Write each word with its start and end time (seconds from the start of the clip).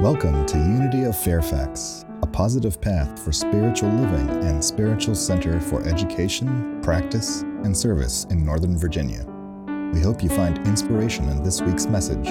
Welcome 0.00 0.46
to 0.46 0.56
Unity 0.56 1.04
of 1.04 1.14
Fairfax, 1.14 2.06
a 2.22 2.26
positive 2.26 2.80
path 2.80 3.22
for 3.22 3.32
spiritual 3.32 3.90
living 3.90 4.30
and 4.44 4.64
spiritual 4.64 5.14
center 5.14 5.60
for 5.60 5.86
education, 5.86 6.80
practice, 6.80 7.42
and 7.42 7.76
service 7.76 8.24
in 8.30 8.42
Northern 8.42 8.78
Virginia. 8.78 9.26
We 9.92 10.00
hope 10.00 10.22
you 10.22 10.30
find 10.30 10.56
inspiration 10.66 11.28
in 11.28 11.42
this 11.42 11.60
week's 11.60 11.84
message. 11.84 12.24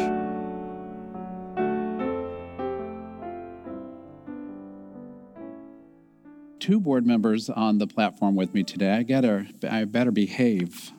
Two 6.59 6.79
board 6.79 7.05
members 7.05 7.51
on 7.51 7.77
the 7.77 7.85
platform 7.85 8.35
with 8.35 8.51
me 8.55 8.63
today. 8.63 8.93
I 8.93 9.03
gotta, 9.03 9.45
I 9.69 9.85
better 9.85 10.09
behave. 10.09 10.91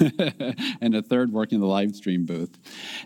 and 0.80 0.94
a 0.94 1.02
third 1.02 1.32
working 1.32 1.60
the 1.60 1.66
live 1.66 1.94
stream 1.94 2.24
booth. 2.24 2.58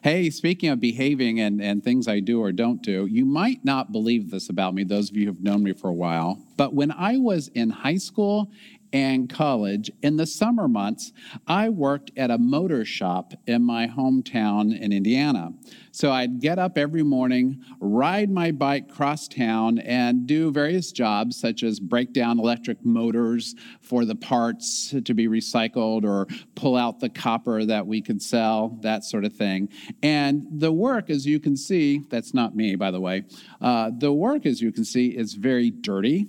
Hey, 0.02 0.30
speaking 0.30 0.70
of 0.70 0.80
behaving 0.80 1.40
and, 1.40 1.60
and 1.60 1.82
things 1.82 2.08
I 2.08 2.20
do 2.20 2.40
or 2.40 2.52
don't 2.52 2.82
do, 2.82 3.06
you 3.06 3.24
might 3.24 3.64
not 3.64 3.92
believe 3.92 4.30
this 4.30 4.48
about 4.48 4.74
me, 4.74 4.84
those 4.84 5.10
of 5.10 5.16
you 5.16 5.26
who've 5.26 5.42
known 5.42 5.62
me 5.62 5.72
for 5.72 5.88
a 5.88 5.94
while, 5.94 6.38
but 6.56 6.74
when 6.74 6.90
I 6.92 7.16
was 7.18 7.48
in 7.48 7.70
high 7.70 7.96
school 7.96 8.50
and 8.92 9.28
college, 9.28 9.90
in 10.02 10.16
the 10.16 10.26
summer 10.26 10.68
months, 10.68 11.12
I 11.46 11.68
worked 11.68 12.10
at 12.16 12.30
a 12.30 12.38
motor 12.38 12.84
shop 12.84 13.32
in 13.46 13.62
my 13.62 13.86
hometown 13.86 14.78
in 14.78 14.92
Indiana. 14.92 15.52
So 15.92 16.10
I'd 16.10 16.40
get 16.40 16.58
up 16.58 16.78
every 16.78 17.02
morning, 17.02 17.62
ride 17.80 18.30
my 18.30 18.50
bike 18.50 18.88
cross 18.88 19.28
town, 19.28 19.78
and 19.78 20.26
do 20.26 20.50
various 20.50 20.92
jobs 20.92 21.38
such 21.38 21.62
as 21.62 21.80
break 21.80 22.12
down 22.12 22.38
electric 22.38 22.84
motors 22.84 23.54
for 23.80 24.04
the 24.04 24.14
parts 24.14 24.94
to 25.04 25.14
be 25.14 25.28
recycled 25.28 26.04
or 26.04 26.26
pull 26.54 26.76
out 26.76 27.00
the 27.00 27.10
copper 27.10 27.64
that 27.64 27.86
we 27.86 28.00
could 28.00 28.22
sell, 28.22 28.78
that 28.82 29.04
sort 29.04 29.24
of 29.24 29.34
thing. 29.34 29.68
And 30.02 30.46
the 30.50 30.72
work, 30.72 31.10
as 31.10 31.26
you 31.26 31.40
can 31.40 31.56
see, 31.56 32.00
that's 32.10 32.32
not 32.32 32.56
me, 32.56 32.74
by 32.74 32.90
the 32.90 33.00
way, 33.00 33.24
uh, 33.60 33.90
the 33.96 34.12
work, 34.12 34.46
as 34.46 34.60
you 34.60 34.72
can 34.72 34.84
see, 34.84 35.08
is 35.08 35.34
very 35.34 35.70
dirty. 35.70 36.26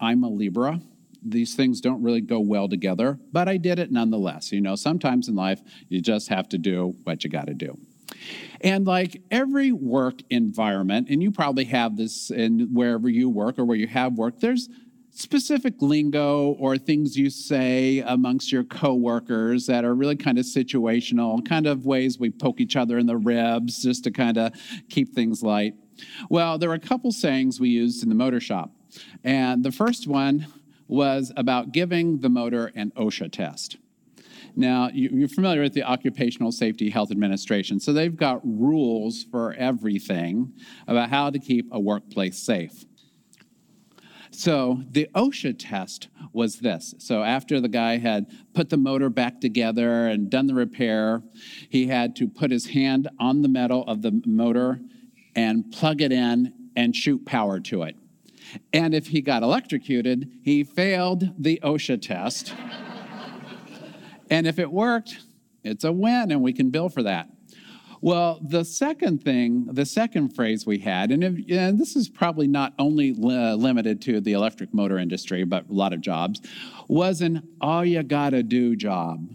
I'm 0.00 0.24
a 0.24 0.28
Libra 0.28 0.80
these 1.22 1.54
things 1.54 1.80
don't 1.80 2.02
really 2.02 2.20
go 2.20 2.40
well 2.40 2.68
together, 2.68 3.18
but 3.32 3.48
I 3.48 3.56
did 3.56 3.78
it 3.78 3.90
nonetheless. 3.90 4.52
You 4.52 4.60
know, 4.60 4.76
sometimes 4.76 5.28
in 5.28 5.34
life, 5.34 5.60
you 5.88 6.00
just 6.00 6.28
have 6.28 6.48
to 6.50 6.58
do 6.58 6.94
what 7.04 7.24
you 7.24 7.30
got 7.30 7.46
to 7.46 7.54
do. 7.54 7.76
And 8.60 8.86
like 8.86 9.22
every 9.30 9.72
work 9.72 10.20
environment, 10.30 11.08
and 11.10 11.22
you 11.22 11.30
probably 11.30 11.64
have 11.66 11.96
this 11.96 12.30
in 12.30 12.68
wherever 12.72 13.08
you 13.08 13.28
work 13.28 13.58
or 13.58 13.64
where 13.64 13.76
you 13.76 13.86
have 13.88 14.14
worked, 14.14 14.40
there's 14.40 14.68
specific 15.10 15.74
lingo 15.80 16.50
or 16.60 16.78
things 16.78 17.16
you 17.16 17.28
say 17.28 17.98
amongst 18.06 18.52
your 18.52 18.62
coworkers 18.64 19.66
that 19.66 19.84
are 19.84 19.94
really 19.94 20.16
kind 20.16 20.38
of 20.38 20.44
situational, 20.44 21.44
kind 21.46 21.66
of 21.66 21.86
ways 21.86 22.18
we 22.18 22.30
poke 22.30 22.60
each 22.60 22.76
other 22.76 22.98
in 22.98 23.06
the 23.06 23.16
ribs 23.16 23.82
just 23.82 24.04
to 24.04 24.10
kind 24.10 24.38
of 24.38 24.52
keep 24.88 25.12
things 25.14 25.42
light. 25.42 25.74
Well, 26.30 26.58
there 26.58 26.68
were 26.68 26.76
a 26.76 26.80
couple 26.80 27.10
sayings 27.10 27.58
we 27.58 27.70
used 27.70 28.02
in 28.02 28.08
the 28.08 28.14
motor 28.14 28.40
shop. 28.40 28.70
And 29.24 29.64
the 29.64 29.72
first 29.72 30.06
one 30.06 30.46
was 30.88 31.32
about 31.36 31.72
giving 31.72 32.18
the 32.18 32.28
motor 32.28 32.72
an 32.74 32.92
OSHA 32.96 33.30
test. 33.30 33.76
Now, 34.56 34.90
you're 34.92 35.28
familiar 35.28 35.62
with 35.62 35.74
the 35.74 35.84
Occupational 35.84 36.50
Safety 36.50 36.90
Health 36.90 37.12
Administration, 37.12 37.78
so 37.78 37.92
they've 37.92 38.16
got 38.16 38.40
rules 38.42 39.24
for 39.30 39.52
everything 39.54 40.52
about 40.88 41.10
how 41.10 41.30
to 41.30 41.38
keep 41.38 41.68
a 41.70 41.78
workplace 41.78 42.38
safe. 42.38 42.84
So 44.30 44.82
the 44.90 45.08
OSHA 45.14 45.56
test 45.58 46.08
was 46.32 46.60
this. 46.60 46.94
So 46.98 47.22
after 47.22 47.60
the 47.60 47.68
guy 47.68 47.98
had 47.98 48.26
put 48.54 48.68
the 48.68 48.76
motor 48.76 49.10
back 49.10 49.40
together 49.40 50.06
and 50.06 50.30
done 50.30 50.46
the 50.46 50.54
repair, 50.54 51.22
he 51.68 51.86
had 51.86 52.14
to 52.16 52.28
put 52.28 52.50
his 52.50 52.66
hand 52.66 53.08
on 53.18 53.42
the 53.42 53.48
metal 53.48 53.84
of 53.84 54.02
the 54.02 54.22
motor 54.26 54.80
and 55.34 55.70
plug 55.70 56.02
it 56.02 56.12
in 56.12 56.52
and 56.76 56.94
shoot 56.94 57.24
power 57.24 57.58
to 57.60 57.82
it. 57.84 57.96
And 58.72 58.94
if 58.94 59.08
he 59.08 59.20
got 59.20 59.42
electrocuted, 59.42 60.30
he 60.42 60.64
failed 60.64 61.30
the 61.38 61.60
OSHA 61.62 62.02
test. 62.02 62.54
and 64.30 64.46
if 64.46 64.58
it 64.58 64.70
worked, 64.70 65.18
it's 65.64 65.84
a 65.84 65.92
win 65.92 66.30
and 66.30 66.42
we 66.42 66.52
can 66.52 66.70
bill 66.70 66.88
for 66.88 67.02
that. 67.02 67.28
Well, 68.00 68.38
the 68.42 68.64
second 68.64 69.24
thing, 69.24 69.66
the 69.72 69.84
second 69.84 70.30
phrase 70.30 70.64
we 70.64 70.78
had, 70.78 71.10
and, 71.10 71.24
if, 71.24 71.34
and 71.50 71.78
this 71.78 71.96
is 71.96 72.08
probably 72.08 72.46
not 72.46 72.72
only 72.78 73.12
li- 73.12 73.54
limited 73.54 74.00
to 74.02 74.20
the 74.20 74.34
electric 74.34 74.72
motor 74.72 74.98
industry, 74.98 75.42
but 75.42 75.68
a 75.68 75.72
lot 75.72 75.92
of 75.92 76.00
jobs, 76.00 76.40
was 76.86 77.20
an 77.20 77.42
all 77.60 77.84
you 77.84 78.02
gotta 78.04 78.44
do 78.44 78.76
job. 78.76 79.28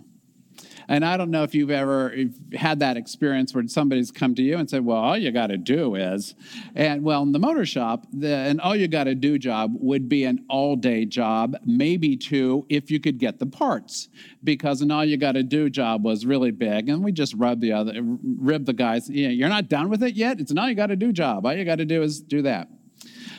And 0.88 1.05
I 1.05 1.17
don't 1.17 1.31
know 1.31 1.44
if 1.44 1.55
you've 1.55 1.71
ever 1.71 2.16
had 2.53 2.79
that 2.79 2.97
experience 2.97 3.53
where 3.53 3.67
somebody's 3.67 4.11
come 4.11 4.35
to 4.35 4.41
you 4.41 4.57
and 4.57 4.69
said, 4.69 4.85
Well, 4.85 4.97
all 4.97 5.17
you 5.17 5.31
got 5.31 5.47
to 5.47 5.57
do 5.57 5.95
is, 5.95 6.35
and 6.75 7.03
well, 7.03 7.23
in 7.23 7.31
the 7.31 7.39
motor 7.39 7.66
shop, 7.66 8.05
the, 8.11 8.33
an 8.33 8.59
all 8.59 8.75
you 8.75 8.88
got 8.88 9.05
to 9.05 9.16
do 9.16 9.38
job 9.38 9.73
would 9.79 10.09
be 10.09 10.25
an 10.25 10.45
all 10.49 10.75
day 10.75 11.05
job, 11.05 11.55
maybe 11.66 12.17
two 12.17 12.66
if 12.69 12.91
you 12.91 12.99
could 12.99 13.17
get 13.17 13.39
the 13.39 13.45
parts, 13.45 14.09
because 14.43 14.81
an 14.81 14.91
all 14.91 15.05
you 15.05 15.17
got 15.17 15.33
to 15.33 15.43
do 15.43 15.69
job 15.69 16.03
was 16.03 16.25
really 16.25 16.51
big. 16.51 16.89
And 16.89 17.03
we 17.03 17.11
just 17.11 17.33
rub 17.35 17.61
the 17.61 17.73
other, 17.73 17.93
rib 18.01 18.66
the 18.66 18.73
guys, 18.73 19.09
you're 19.09 19.49
not 19.49 19.69
done 19.69 19.89
with 19.89 20.03
it 20.03 20.16
yet? 20.16 20.39
It's 20.39 20.51
an 20.51 20.57
all 20.57 20.69
you 20.69 20.75
got 20.75 20.88
to 20.88 20.95
do 20.95 21.11
job. 21.11 21.45
All 21.45 21.53
you 21.53 21.66
got 21.66 21.77
to 21.77 21.85
do 21.85 22.01
is 22.01 22.22
do 22.22 22.41
that. 22.43 22.67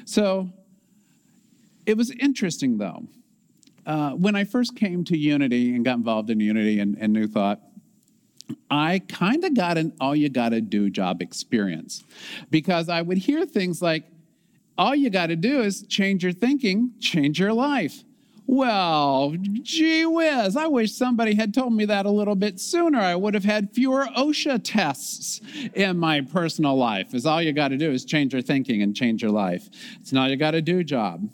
So 0.04 0.50
it 1.86 1.96
was 1.96 2.10
interesting 2.10 2.78
though 2.78 3.06
uh, 3.86 4.10
when 4.12 4.34
I 4.34 4.44
first 4.44 4.76
came 4.76 5.04
to 5.04 5.16
Unity 5.16 5.74
and 5.74 5.84
got 5.84 5.96
involved 5.96 6.30
in 6.30 6.40
Unity 6.40 6.80
and, 6.80 6.96
and 6.98 7.12
New 7.12 7.26
Thought, 7.26 7.60
I 8.70 9.00
kind 9.08 9.44
of 9.44 9.54
got 9.54 9.78
an 9.78 9.92
all 10.00 10.14
you 10.14 10.28
got 10.28 10.50
to 10.50 10.60
do 10.60 10.90
job 10.90 11.22
experience 11.22 12.04
because 12.50 12.88
I 12.88 13.02
would 13.02 13.18
hear 13.18 13.46
things 13.46 13.80
like, 13.80 14.04
all 14.76 14.94
you 14.94 15.08
got 15.08 15.28
to 15.28 15.36
do 15.36 15.60
is 15.62 15.84
change 15.86 16.24
your 16.24 16.32
thinking, 16.32 16.92
change 16.98 17.38
your 17.38 17.52
life. 17.52 18.02
Well, 18.46 19.34
gee 19.62 20.04
whiz, 20.04 20.56
I 20.56 20.66
wish 20.66 20.92
somebody 20.92 21.34
had 21.34 21.54
told 21.54 21.72
me 21.72 21.86
that 21.86 22.04
a 22.04 22.10
little 22.10 22.34
bit 22.34 22.60
sooner. 22.60 22.98
I 22.98 23.14
would 23.14 23.32
have 23.32 23.44
had 23.44 23.70
fewer 23.72 24.06
OSHA 24.16 24.60
tests 24.64 25.40
in 25.72 25.98
my 25.98 26.20
personal 26.20 26.76
life. 26.76 27.14
Is 27.14 27.24
all 27.24 27.40
you 27.40 27.52
got 27.52 27.68
to 27.68 27.78
do 27.78 27.90
is 27.90 28.04
change 28.04 28.34
your 28.34 28.42
thinking 28.42 28.82
and 28.82 28.94
change 28.94 29.22
your 29.22 29.30
life. 29.30 29.70
It's 30.00 30.12
an 30.12 30.18
all 30.18 30.28
you 30.28 30.36
got 30.36 30.50
to 30.50 30.60
do 30.60 30.84
job. 30.84 31.26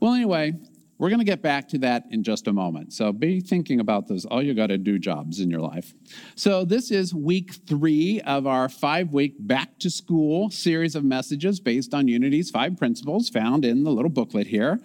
Well, 0.00 0.14
anyway, 0.14 0.54
we're 0.98 1.08
going 1.08 1.20
to 1.20 1.24
get 1.24 1.42
back 1.42 1.68
to 1.68 1.78
that 1.78 2.04
in 2.10 2.24
just 2.24 2.48
a 2.48 2.52
moment. 2.52 2.92
So 2.92 3.12
be 3.12 3.40
thinking 3.40 3.78
about 3.80 4.08
those 4.08 4.24
all 4.24 4.42
you 4.42 4.52
got 4.54 4.66
to 4.66 4.78
do 4.78 4.98
jobs 4.98 5.40
in 5.40 5.48
your 5.50 5.60
life. 5.60 5.94
So 6.34 6.64
this 6.64 6.90
is 6.90 7.14
week 7.14 7.54
three 7.66 8.20
of 8.22 8.46
our 8.46 8.68
five 8.68 9.12
week 9.12 9.36
back 9.38 9.78
to 9.78 9.90
school 9.90 10.50
series 10.50 10.96
of 10.96 11.04
messages 11.04 11.60
based 11.60 11.94
on 11.94 12.08
Unity's 12.08 12.50
five 12.50 12.76
principles 12.76 13.28
found 13.28 13.64
in 13.64 13.84
the 13.84 13.90
little 13.90 14.10
booklet 14.10 14.48
here. 14.48 14.80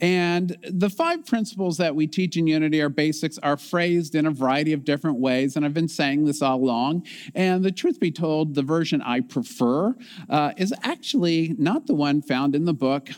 And 0.00 0.56
the 0.68 0.90
five 0.90 1.24
principles 1.24 1.76
that 1.76 1.94
we 1.94 2.06
teach 2.06 2.36
in 2.36 2.46
Unity 2.46 2.80
are 2.80 2.88
basics, 2.88 3.38
are 3.38 3.56
phrased 3.56 4.14
in 4.14 4.26
a 4.26 4.30
variety 4.30 4.72
of 4.72 4.84
different 4.84 5.18
ways. 5.18 5.56
And 5.56 5.64
I've 5.64 5.74
been 5.74 5.88
saying 5.88 6.24
this 6.24 6.42
all 6.42 6.56
along. 6.56 7.06
And 7.34 7.64
the 7.64 7.72
truth 7.72 8.00
be 8.00 8.10
told, 8.10 8.54
the 8.54 8.62
version 8.62 9.00
I 9.02 9.20
prefer 9.20 9.94
uh, 10.28 10.52
is 10.56 10.74
actually 10.82 11.54
not 11.58 11.86
the 11.86 11.94
one 11.94 12.22
found 12.22 12.56
in 12.56 12.64
the 12.64 12.74
book. 12.74 13.10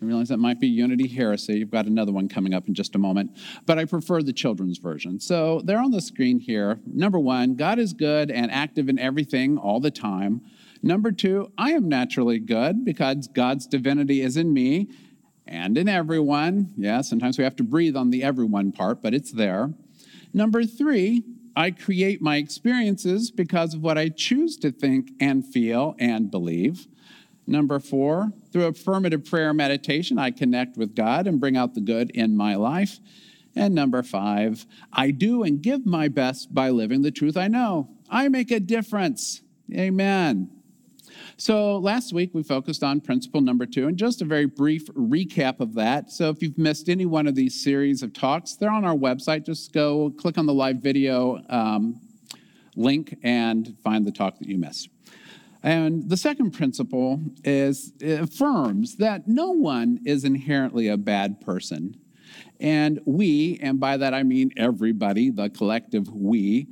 I 0.00 0.04
realize 0.04 0.28
that 0.28 0.38
might 0.38 0.60
be 0.60 0.68
Unity 0.68 1.08
Heresy. 1.08 1.58
You've 1.58 1.70
got 1.70 1.86
another 1.86 2.12
one 2.12 2.28
coming 2.28 2.54
up 2.54 2.68
in 2.68 2.74
just 2.74 2.94
a 2.94 2.98
moment. 2.98 3.36
But 3.66 3.78
I 3.78 3.84
prefer 3.84 4.22
the 4.22 4.32
children's 4.32 4.78
version. 4.78 5.18
So 5.18 5.60
they're 5.64 5.82
on 5.82 5.90
the 5.90 6.00
screen 6.00 6.38
here. 6.38 6.78
Number 6.86 7.18
one, 7.18 7.56
God 7.56 7.80
is 7.80 7.92
good 7.92 8.30
and 8.30 8.50
active 8.50 8.88
in 8.88 8.98
everything 8.98 9.58
all 9.58 9.80
the 9.80 9.90
time. 9.90 10.42
Number 10.82 11.10
two, 11.10 11.50
I 11.58 11.72
am 11.72 11.88
naturally 11.88 12.38
good 12.38 12.84
because 12.84 13.26
God's 13.26 13.66
divinity 13.66 14.20
is 14.20 14.36
in 14.36 14.52
me 14.52 14.88
and 15.46 15.76
in 15.76 15.88
everyone. 15.88 16.72
Yeah, 16.76 17.00
sometimes 17.00 17.36
we 17.36 17.42
have 17.44 17.56
to 17.56 17.64
breathe 17.64 17.96
on 17.96 18.10
the 18.10 18.22
everyone 18.22 18.70
part, 18.70 19.02
but 19.02 19.14
it's 19.14 19.32
there. 19.32 19.74
Number 20.32 20.64
three, 20.64 21.24
I 21.56 21.72
create 21.72 22.22
my 22.22 22.36
experiences 22.36 23.32
because 23.32 23.74
of 23.74 23.80
what 23.80 23.98
I 23.98 24.10
choose 24.10 24.56
to 24.58 24.70
think 24.70 25.10
and 25.18 25.44
feel 25.44 25.96
and 25.98 26.30
believe. 26.30 26.86
Number 27.48 27.80
four, 27.80 28.30
through 28.52 28.66
affirmative 28.66 29.24
prayer 29.24 29.54
meditation, 29.54 30.18
I 30.18 30.30
connect 30.30 30.76
with 30.76 30.94
God 30.94 31.26
and 31.26 31.40
bring 31.40 31.56
out 31.56 31.74
the 31.74 31.80
good 31.80 32.10
in 32.10 32.36
my 32.36 32.56
life. 32.56 33.00
And 33.56 33.74
number 33.74 34.02
five, 34.02 34.66
I 34.92 35.12
do 35.12 35.42
and 35.42 35.62
give 35.62 35.86
my 35.86 36.08
best 36.08 36.52
by 36.52 36.68
living 36.68 37.00
the 37.00 37.10
truth 37.10 37.38
I 37.38 37.48
know. 37.48 37.88
I 38.10 38.28
make 38.28 38.50
a 38.50 38.60
difference. 38.60 39.40
Amen. 39.74 40.50
So 41.38 41.78
last 41.78 42.12
week 42.12 42.34
we 42.34 42.42
focused 42.42 42.82
on 42.82 43.00
principle 43.00 43.40
number 43.40 43.64
two, 43.64 43.88
and 43.88 43.96
just 43.96 44.20
a 44.20 44.26
very 44.26 44.44
brief 44.44 44.86
recap 44.88 45.60
of 45.60 45.72
that. 45.74 46.10
So 46.10 46.28
if 46.28 46.42
you've 46.42 46.58
missed 46.58 46.90
any 46.90 47.06
one 47.06 47.26
of 47.26 47.34
these 47.34 47.64
series 47.64 48.02
of 48.02 48.12
talks, 48.12 48.56
they're 48.56 48.70
on 48.70 48.84
our 48.84 48.94
website. 48.94 49.46
Just 49.46 49.72
go 49.72 50.10
click 50.18 50.36
on 50.36 50.44
the 50.44 50.52
live 50.52 50.82
video 50.82 51.40
um, 51.48 51.98
link 52.76 53.16
and 53.22 53.74
find 53.82 54.04
the 54.04 54.12
talk 54.12 54.38
that 54.38 54.48
you 54.48 54.58
missed. 54.58 54.90
And 55.62 56.08
the 56.08 56.16
second 56.16 56.52
principle 56.52 57.20
is 57.44 57.92
affirms 58.00 58.96
that 58.96 59.26
no 59.26 59.50
one 59.50 60.00
is 60.04 60.24
inherently 60.24 60.88
a 60.88 60.96
bad 60.96 61.40
person. 61.40 61.96
And 62.60 63.00
we, 63.04 63.58
and 63.62 63.80
by 63.80 63.96
that 63.96 64.14
I 64.14 64.22
mean 64.22 64.52
everybody, 64.56 65.30
the 65.30 65.50
collective 65.50 66.12
we, 66.12 66.68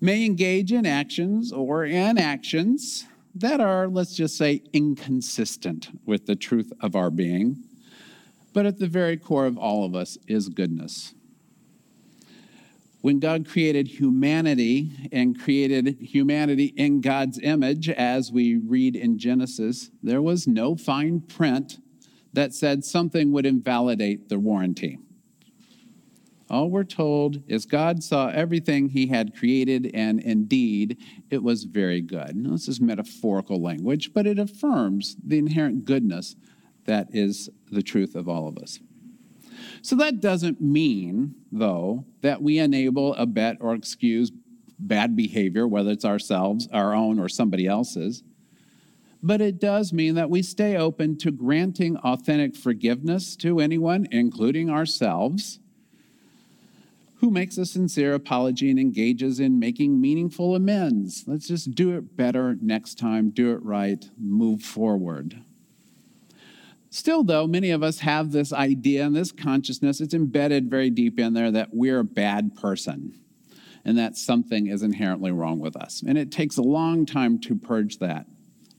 may 0.00 0.24
engage 0.24 0.72
in 0.72 0.86
actions 0.86 1.52
or 1.52 1.84
inactions 1.84 3.06
that 3.34 3.60
are, 3.60 3.88
let's 3.88 4.14
just 4.14 4.36
say, 4.36 4.62
inconsistent 4.72 5.88
with 6.06 6.26
the 6.26 6.36
truth 6.36 6.72
of 6.80 6.96
our 6.96 7.10
being. 7.10 7.62
But 8.52 8.66
at 8.66 8.78
the 8.78 8.86
very 8.86 9.16
core 9.16 9.46
of 9.46 9.58
all 9.58 9.84
of 9.84 9.94
us 9.94 10.18
is 10.26 10.48
goodness. 10.48 11.14
When 13.00 13.20
God 13.20 13.48
created 13.48 13.86
humanity 13.86 14.90
and 15.12 15.38
created 15.38 15.98
humanity 16.00 16.74
in 16.76 17.00
God's 17.00 17.38
image, 17.38 17.88
as 17.88 18.32
we 18.32 18.56
read 18.56 18.96
in 18.96 19.18
Genesis, 19.18 19.90
there 20.02 20.20
was 20.20 20.48
no 20.48 20.74
fine 20.74 21.20
print 21.20 21.78
that 22.32 22.54
said 22.54 22.84
something 22.84 23.32
would 23.32 23.46
invalidate 23.46 24.28
the 24.28 24.38
warranty. 24.38 24.98
All 26.50 26.70
we're 26.70 26.84
told 26.84 27.42
is 27.46 27.66
God 27.66 28.02
saw 28.02 28.28
everything 28.28 28.88
he 28.88 29.08
had 29.08 29.36
created, 29.36 29.90
and 29.94 30.18
indeed, 30.18 30.96
it 31.30 31.42
was 31.42 31.64
very 31.64 32.00
good. 32.00 32.34
Now, 32.34 32.52
this 32.52 32.68
is 32.68 32.80
metaphorical 32.80 33.62
language, 33.62 34.12
but 34.14 34.26
it 34.26 34.38
affirms 34.38 35.16
the 35.22 35.38
inherent 35.38 35.84
goodness 35.84 36.36
that 36.86 37.08
is 37.12 37.50
the 37.70 37.82
truth 37.82 38.14
of 38.14 38.28
all 38.28 38.48
of 38.48 38.56
us. 38.56 38.80
So 39.82 39.96
that 39.96 40.20
doesn't 40.20 40.60
mean, 40.60 41.34
though, 41.50 42.04
that 42.22 42.42
we 42.42 42.58
enable, 42.58 43.14
abet, 43.14 43.58
or 43.60 43.74
excuse 43.74 44.30
bad 44.78 45.16
behavior, 45.16 45.66
whether 45.66 45.90
it's 45.90 46.04
ourselves, 46.04 46.68
our 46.72 46.94
own, 46.94 47.18
or 47.18 47.28
somebody 47.28 47.66
else's. 47.66 48.22
But 49.22 49.40
it 49.40 49.58
does 49.58 49.92
mean 49.92 50.14
that 50.14 50.30
we 50.30 50.42
stay 50.42 50.76
open 50.76 51.18
to 51.18 51.32
granting 51.32 51.96
authentic 51.98 52.54
forgiveness 52.54 53.34
to 53.36 53.58
anyone, 53.58 54.06
including 54.12 54.70
ourselves 54.70 55.58
who 57.20 57.30
makes 57.30 57.58
a 57.58 57.66
sincere 57.66 58.14
apology 58.14 58.70
and 58.70 58.78
engages 58.78 59.40
in 59.40 59.58
making 59.58 60.00
meaningful 60.00 60.54
amends. 60.54 61.24
Let's 61.26 61.48
just 61.48 61.74
do 61.74 61.96
it 61.96 62.16
better 62.16 62.56
next 62.60 62.96
time, 62.96 63.30
do 63.30 63.52
it 63.52 63.62
right, 63.62 64.08
move 64.16 64.62
forward. 64.62 65.42
Still, 66.90 67.22
though, 67.22 67.46
many 67.46 67.70
of 67.70 67.82
us 67.82 68.00
have 68.00 68.32
this 68.32 68.52
idea 68.52 69.04
and 69.04 69.14
this 69.14 69.30
consciousness, 69.30 70.00
it's 70.00 70.14
embedded 70.14 70.70
very 70.70 70.90
deep 70.90 71.18
in 71.18 71.34
there 71.34 71.50
that 71.50 71.70
we're 71.72 72.00
a 72.00 72.04
bad 72.04 72.54
person 72.56 73.14
and 73.84 73.98
that 73.98 74.16
something 74.16 74.66
is 74.66 74.82
inherently 74.82 75.30
wrong 75.30 75.58
with 75.58 75.76
us. 75.76 76.02
And 76.06 76.16
it 76.16 76.32
takes 76.32 76.56
a 76.56 76.62
long 76.62 77.04
time 77.06 77.38
to 77.40 77.56
purge 77.56 77.98
that. 77.98 78.26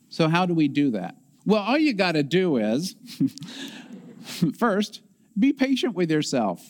So, 0.09 0.27
how 0.27 0.45
do 0.45 0.53
we 0.53 0.67
do 0.67 0.91
that? 0.91 1.15
Well, 1.45 1.61
all 1.61 1.77
you 1.77 1.93
got 1.93 2.13
to 2.13 2.23
do 2.23 2.57
is 2.57 2.95
first, 4.57 5.01
be 5.37 5.53
patient 5.53 5.95
with 5.95 6.11
yourself. 6.11 6.63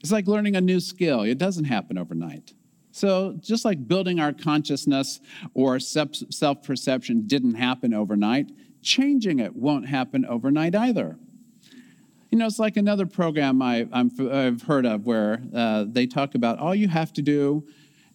It's 0.00 0.12
like 0.12 0.26
learning 0.26 0.56
a 0.56 0.60
new 0.60 0.80
skill, 0.80 1.22
it 1.22 1.38
doesn't 1.38 1.64
happen 1.64 1.98
overnight. 1.98 2.52
So, 2.92 3.36
just 3.40 3.64
like 3.64 3.88
building 3.88 4.20
our 4.20 4.32
consciousness 4.32 5.20
or 5.54 5.80
self 5.80 6.62
perception 6.62 7.26
didn't 7.26 7.54
happen 7.54 7.94
overnight, 7.94 8.50
changing 8.82 9.38
it 9.38 9.54
won't 9.54 9.88
happen 9.88 10.26
overnight 10.26 10.74
either. 10.74 11.16
You 12.30 12.38
know, 12.38 12.46
it's 12.46 12.58
like 12.58 12.76
another 12.76 13.06
program 13.06 13.60
I, 13.60 13.86
have 13.92 14.62
heard 14.62 14.86
of 14.86 15.06
where 15.06 15.42
uh, 15.54 15.84
they 15.86 16.06
talk 16.06 16.34
about 16.34 16.58
all 16.58 16.74
you 16.74 16.88
have 16.88 17.12
to 17.14 17.22
do 17.22 17.66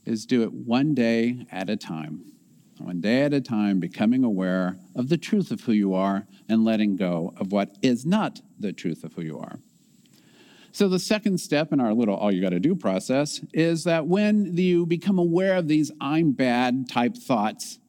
is 0.05 0.25
do 0.25 0.41
it 0.43 0.51
one 0.51 0.95
day 0.95 1.45
at 1.51 1.69
a 1.69 1.77
time. 1.77 2.31
One 2.79 3.01
day 3.01 3.23
at 3.23 3.33
a 3.33 3.41
time, 3.41 3.79
becoming 3.79 4.23
aware 4.23 4.77
of 4.95 5.09
the 5.09 5.17
truth 5.17 5.51
of 5.51 5.61
who 5.61 5.71
you 5.71 5.93
are 5.93 6.27
and 6.47 6.63
letting 6.63 6.95
go 6.95 7.33
of 7.37 7.51
what 7.51 7.75
is 7.81 8.05
not 8.05 8.41
the 8.59 8.71
truth 8.71 9.03
of 9.03 9.13
who 9.13 9.23
you 9.23 9.39
are. 9.39 9.59
So, 10.71 10.87
the 10.87 10.99
second 10.99 11.39
step 11.39 11.73
in 11.73 11.79
our 11.79 11.93
little 11.93 12.15
all 12.15 12.31
you 12.31 12.39
got 12.39 12.51
to 12.51 12.59
do 12.59 12.75
process 12.75 13.41
is 13.51 13.83
that 13.85 14.05
when 14.05 14.55
you 14.55 14.85
become 14.85 15.17
aware 15.17 15.55
of 15.55 15.67
these 15.67 15.91
I'm 15.99 16.33
bad 16.33 16.87
type 16.87 17.15
thoughts, 17.15 17.79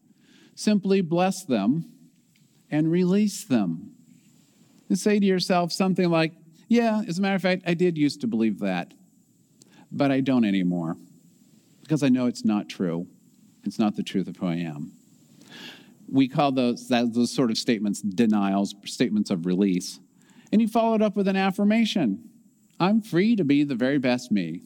simply 0.55 1.01
bless 1.01 1.43
them 1.43 1.85
and 2.71 2.91
release 2.91 3.43
them. 3.43 3.91
And 4.87 4.97
say 4.97 5.19
to 5.19 5.25
yourself 5.25 5.71
something 5.71 6.09
like, 6.09 6.33
Yeah, 6.67 7.01
as 7.07 7.19
a 7.19 7.21
matter 7.21 7.35
of 7.35 7.41
fact, 7.41 7.63
I 7.65 7.73
did 7.73 7.97
used 7.97 8.21
to 8.21 8.27
believe 8.27 8.59
that, 8.59 8.93
but 9.91 10.11
I 10.11 10.21
don't 10.21 10.45
anymore 10.45 10.97
because 11.89 12.03
I 12.03 12.09
know 12.09 12.27
it's 12.27 12.45
not 12.45 12.69
true. 12.69 13.07
It's 13.63 13.79
not 13.79 13.95
the 13.95 14.03
truth 14.03 14.27
of 14.27 14.37
who 14.37 14.45
I 14.45 14.57
am. 14.57 14.91
We 16.07 16.27
call 16.27 16.51
those, 16.51 16.87
that, 16.89 17.13
those 17.13 17.33
sort 17.33 17.49
of 17.49 17.57
statements 17.57 18.01
denials, 18.01 18.75
statements 18.85 19.31
of 19.31 19.47
release. 19.47 19.99
And 20.51 20.61
you 20.61 20.67
follow 20.67 20.93
it 20.93 21.01
up 21.01 21.15
with 21.15 21.27
an 21.27 21.35
affirmation. 21.35 22.29
I'm 22.79 23.01
free 23.01 23.35
to 23.35 23.43
be 23.43 23.63
the 23.63 23.73
very 23.73 23.97
best 23.97 24.31
me. 24.31 24.61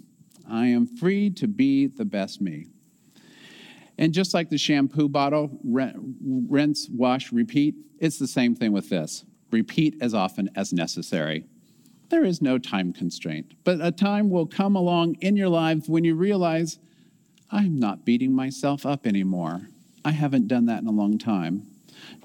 I 0.50 0.68
am 0.68 0.86
free 0.86 1.30
to 1.32 1.48
be 1.48 1.88
the 1.88 2.06
best 2.06 2.42
me. 2.42 2.68
And 3.98 4.14
just 4.14 4.34
like 4.34 4.50
the 4.50 4.58
shampoo 4.58 5.08
bottle, 5.08 5.60
rinse, 5.64 6.90
wash, 6.90 7.32
repeat, 7.32 7.76
it's 8.00 8.18
the 8.18 8.28
same 8.28 8.56
thing 8.56 8.72
with 8.72 8.90
this. 8.90 9.24
Repeat 9.52 9.98
as 10.02 10.14
often 10.14 10.50
as 10.56 10.74
necessary. 10.74 11.46
There 12.10 12.26
is 12.26 12.42
no 12.42 12.58
time 12.58 12.94
constraint, 12.94 13.54
but 13.64 13.80
a 13.82 13.92
time 13.92 14.30
will 14.30 14.46
come 14.46 14.76
along 14.76 15.16
in 15.22 15.36
your 15.36 15.50
lives 15.50 15.88
when 15.90 16.04
you 16.04 16.16
realize, 16.16 16.80
I'm 17.52 17.80
not 17.80 18.06
beating 18.06 18.34
myself 18.34 18.86
up 18.86 19.06
anymore. 19.06 19.70
I 20.04 20.12
haven't 20.12 20.48
done 20.48 20.66
that 20.66 20.82
in 20.82 20.88
a 20.88 20.92
long 20.92 21.18
time. 21.18 21.68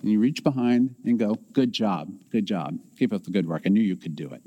And 0.00 0.10
you 0.10 0.18
reach 0.18 0.42
behind 0.42 0.94
and 1.04 1.18
go, 1.18 1.36
Good 1.52 1.72
job, 1.72 2.12
good 2.30 2.46
job. 2.46 2.78
Keep 2.98 3.12
up 3.12 3.24
the 3.24 3.30
good 3.30 3.46
work. 3.46 3.62
I 3.66 3.68
knew 3.68 3.82
you 3.82 3.96
could 3.96 4.16
do 4.16 4.30
it. 4.30 4.42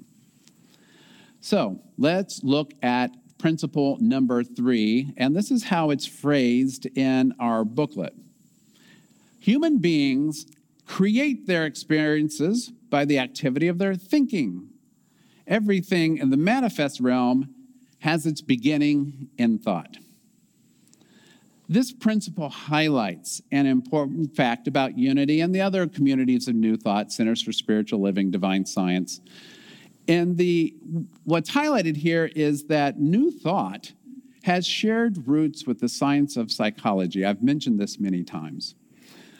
So 1.39 1.79
let's 1.97 2.44
look 2.44 2.73
at 2.81 3.12
principle 3.41 3.97
number 3.99 4.43
three, 4.43 5.13
and 5.17 5.35
this 5.35 5.49
is 5.49 5.63
how 5.63 5.89
it's 5.89 6.05
phrased 6.05 6.85
in 6.95 7.33
our 7.39 7.65
booklet. 7.65 8.13
Human 9.39 9.79
beings 9.79 10.45
create 10.85 11.47
their 11.47 11.65
experiences 11.65 12.71
by 12.91 13.03
the 13.03 13.17
activity 13.17 13.67
of 13.67 13.79
their 13.79 13.95
thinking. 13.95 14.69
Everything 15.47 16.17
in 16.19 16.29
the 16.29 16.38
manifest 16.38 16.99
realm 16.99 17.49
has 17.99 18.27
its 18.27 18.41
beginning 18.41 19.29
in 19.39 19.57
thought. 19.57 19.97
This 21.67 21.91
principle 21.91 22.49
highlights 22.49 23.41
an 23.51 23.65
important 23.65 24.35
fact 24.35 24.67
about 24.67 24.99
unity 24.99 25.41
and 25.41 25.55
the 25.55 25.61
other 25.61 25.87
communities 25.87 26.47
of 26.47 26.53
New 26.53 26.77
Thought, 26.77 27.11
Centers 27.11 27.41
for 27.41 27.53
Spiritual 27.53 28.01
Living, 28.01 28.29
Divine 28.29 28.65
Science, 28.65 29.19
and 30.07 30.38
the, 30.38 30.75
what's 31.24 31.51
highlighted 31.51 31.98
here 31.98 32.30
is 32.36 32.65
that 32.65 33.00
New 33.00 33.31
Thought 33.31 33.94
has 34.44 34.65
shared 34.65 35.27
roots 35.27 35.68
with 35.68 35.80
the 35.80 35.89
science 35.89 36.36
of 36.36 36.51
psychology. 36.51 37.23
I've 37.25 37.44
mentioned 37.44 37.80
this 37.80 37.99
many 37.99 38.23
times. 38.23 38.75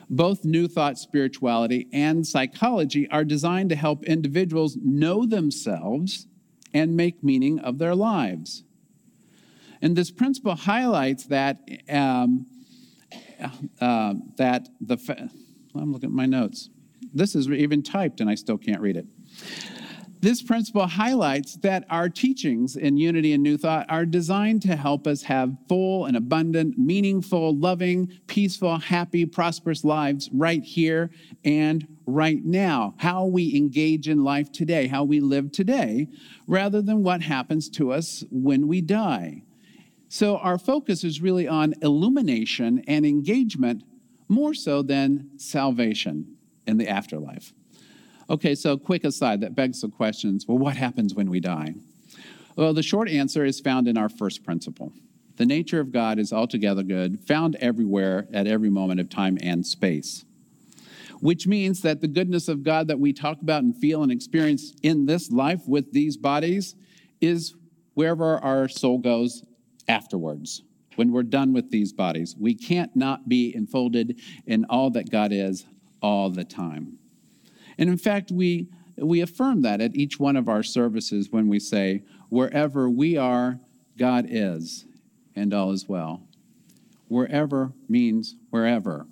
Both 0.10 0.46
New 0.46 0.68
Thought 0.68 0.98
spirituality 0.98 1.88
and 1.92 2.28
psychology 2.28 3.10
are 3.10 3.24
designed 3.24 3.70
to 3.70 3.76
help 3.76 4.04
individuals 4.04 4.78
know 4.84 5.26
themselves 5.26 6.28
and 6.74 6.96
make 6.96 7.24
meaning 7.24 7.60
of 7.60 7.78
their 7.80 7.96
lives. 7.96 8.64
And 9.82 9.96
this 9.96 10.12
principle 10.12 10.56
highlights 10.56 11.26
that 11.26 11.60
um, 11.90 12.46
uh, 13.80 14.14
that 14.38 14.70
the 14.80 14.98
I'm 15.74 15.92
looking 15.92 16.10
at 16.10 16.14
my 16.14 16.26
notes. 16.26 16.70
This 17.14 17.36
is 17.36 17.50
even 17.50 17.82
typed, 17.82 18.22
and 18.22 18.30
I 18.30 18.36
still 18.36 18.58
can't 18.58 18.82
read 18.82 18.98
it. 18.98 19.06
This 20.22 20.44
principle 20.44 20.86
highlights 20.86 21.56
that 21.58 21.84
our 21.90 22.08
teachings 22.08 22.76
in 22.76 22.96
Unity 22.96 23.34
and 23.34 23.42
New 23.42 23.58
Thought 23.58 23.88
are 23.90 24.06
designed 24.06 24.62
to 24.62 24.76
help 24.76 25.08
us 25.08 25.24
have 25.24 25.58
full 25.68 26.06
and 26.06 26.16
abundant, 26.16 26.78
meaningful, 26.78 27.58
loving, 27.58 28.20
peaceful, 28.28 28.78
happy, 28.78 29.26
prosperous 29.26 29.84
lives 29.84 30.30
right 30.32 30.64
here 30.64 31.10
and 31.44 31.88
right 32.06 32.46
now. 32.46 32.94
How 32.98 33.26
we 33.26 33.56
engage 33.56 34.08
in 34.08 34.24
life 34.24 34.52
today, 34.52 34.86
how 34.86 35.04
we 35.04 35.20
live 35.20 35.52
today, 35.52 36.08
rather 36.46 36.84
than 36.84 37.02
what 37.02 37.24
happens 37.24 37.68
to 37.72 37.92
us 37.92 38.24
when 38.30 38.68
we 38.68 38.80
die. 38.82 39.42
So 40.08 40.38
our 40.38 40.60
focus 40.60 41.04
is 41.04 41.20
really 41.20 41.48
on 41.48 41.74
illumination 41.82 42.84
and 42.86 43.08
engagement 43.08 43.84
more 44.28 44.54
so 44.54 44.84
than 44.84 45.32
salvation 45.38 46.36
in 46.68 46.78
the 46.78 46.88
afterlife. 46.88 47.54
Okay, 48.32 48.56
so 48.56 48.78
quick 48.78 49.04
aside 49.04 49.42
that 49.42 49.56
begs 49.56 49.82
the 49.82 49.90
questions 49.90 50.48
well, 50.48 50.58
what 50.58 50.78
happens 50.78 51.14
when 51.14 51.30
we 51.30 51.42
die? 51.42 51.74
Well, 52.56 52.74
the 52.74 52.82
short 52.82 53.10
answer 53.10 53.44
is 53.44 53.60
found 53.60 53.90
in 53.90 53.98
our 53.98 54.08
first 54.08 54.46
principle. 54.46 54.94
The 55.36 55.46
nature 55.46 55.82
of 55.82 55.92
God 55.92 56.18
is 56.18 56.32
altogether 56.32 56.82
good, 56.82 57.20
found 57.28 57.58
everywhere 57.58 58.30
at 58.32 58.48
every 58.48 58.70
moment 58.70 59.02
of 59.02 59.10
time 59.10 59.38
and 59.42 59.66
space. 59.66 60.24
Which 61.20 61.46
means 61.46 61.82
that 61.82 62.00
the 62.00 62.08
goodness 62.08 62.48
of 62.48 62.64
God 62.64 62.88
that 62.88 63.02
we 63.02 63.12
talk 63.12 63.42
about 63.42 63.64
and 63.64 63.76
feel 63.76 64.02
and 64.02 64.12
experience 64.14 64.76
in 64.82 65.08
this 65.08 65.30
life 65.30 65.68
with 65.68 65.92
these 65.92 66.16
bodies 66.16 66.74
is 67.20 67.54
wherever 67.96 68.38
our 68.38 68.70
soul 68.70 68.98
goes 68.98 69.44
afterwards, 69.90 70.64
when 70.96 71.12
we're 71.12 71.24
done 71.24 71.52
with 71.52 71.70
these 71.70 71.92
bodies. 71.92 72.34
We 72.40 72.56
can't 72.56 72.96
not 72.96 73.28
be 73.28 73.54
enfolded 73.54 74.22
in 74.46 74.64
all 74.70 74.90
that 74.92 75.12
God 75.12 75.34
is 75.34 75.66
all 76.02 76.30
the 76.30 76.46
time. 76.46 76.98
And 77.78 77.90
in 77.90 77.98
fact, 77.98 78.32
we, 78.32 78.68
we 78.98 79.22
affirm 79.22 79.62
that 79.62 79.82
at 79.82 79.96
each 79.96 80.20
one 80.20 80.36
of 80.36 80.48
our 80.48 80.64
services 80.64 81.30
when 81.32 81.48
we 81.48 81.60
say, 81.60 82.04
wherever 82.30 82.90
we 82.90 83.18
are, 83.18 83.60
God 83.98 84.26
is, 84.30 84.86
and 85.36 85.54
all 85.54 85.72
is 85.72 85.88
well. 85.88 86.24
Wherever 87.08 87.74
means 87.90 88.36
wherever. 88.50 89.06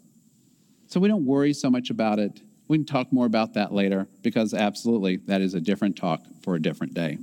So 0.88 1.00
we 1.00 1.08
don't 1.08 1.26
worry 1.26 1.54
so 1.54 1.70
much 1.70 1.90
about 1.90 2.20
it. 2.20 2.42
We 2.68 2.78
can 2.78 2.86
talk 2.86 3.12
more 3.12 3.26
about 3.26 3.54
that 3.56 3.74
later 3.74 4.08
because 4.22 4.54
absolutely 4.54 5.18
that 5.26 5.42
is 5.42 5.54
a 5.54 5.60
different 5.60 5.96
talk 5.98 6.22
for 6.42 6.56
a 6.56 6.62
different 6.62 6.94
day. 6.94 7.18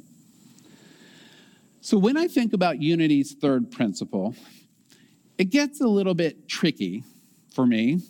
So 1.81 1.99
when 1.99 2.17
I 2.17 2.27
think 2.27 2.53
about 2.53 2.83
unity's 2.83 3.35
third 3.35 3.71
principle, 3.71 4.35
it 5.39 5.51
gets 5.51 5.81
a 5.81 5.87
little 5.87 6.15
bit 6.15 6.49
tricky 6.49 7.05
for 7.55 7.65
me. 7.65 8.01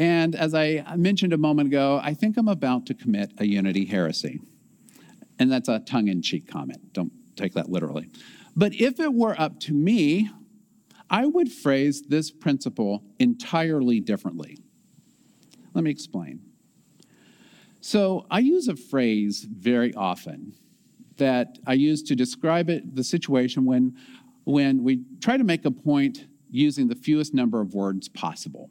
And 0.00 0.34
as 0.34 0.54
I 0.54 0.82
mentioned 0.96 1.34
a 1.34 1.36
moment 1.36 1.68
ago, 1.68 2.00
I 2.02 2.14
think 2.14 2.38
I'm 2.38 2.48
about 2.48 2.86
to 2.86 2.94
commit 2.94 3.34
a 3.36 3.46
unity 3.46 3.84
heresy. 3.84 4.40
And 5.38 5.52
that's 5.52 5.68
a 5.68 5.80
tongue 5.80 6.08
in 6.08 6.22
cheek 6.22 6.50
comment. 6.50 6.94
Don't 6.94 7.12
take 7.36 7.52
that 7.52 7.68
literally. 7.68 8.08
But 8.56 8.72
if 8.72 8.98
it 8.98 9.12
were 9.12 9.38
up 9.38 9.60
to 9.60 9.74
me, 9.74 10.30
I 11.10 11.26
would 11.26 11.52
phrase 11.52 12.00
this 12.00 12.30
principle 12.30 13.04
entirely 13.18 14.00
differently. 14.00 14.56
Let 15.74 15.84
me 15.84 15.90
explain. 15.90 16.40
So, 17.82 18.26
I 18.30 18.38
use 18.38 18.68
a 18.68 18.76
phrase 18.76 19.46
very 19.50 19.94
often 19.94 20.54
that 21.16 21.58
I 21.66 21.74
use 21.74 22.02
to 22.04 22.16
describe 22.16 22.70
it, 22.70 22.94
the 22.94 23.04
situation 23.04 23.66
when, 23.66 23.96
when 24.44 24.82
we 24.82 25.02
try 25.20 25.36
to 25.36 25.44
make 25.44 25.66
a 25.66 25.70
point 25.70 26.26
using 26.50 26.88
the 26.88 26.94
fewest 26.94 27.34
number 27.34 27.60
of 27.60 27.74
words 27.74 28.08
possible. 28.08 28.70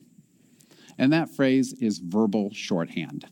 And 1.00 1.12
that 1.14 1.30
phrase 1.32 1.74
is 1.82 1.98
verbal 1.98 2.52
shorthand. 2.54 3.26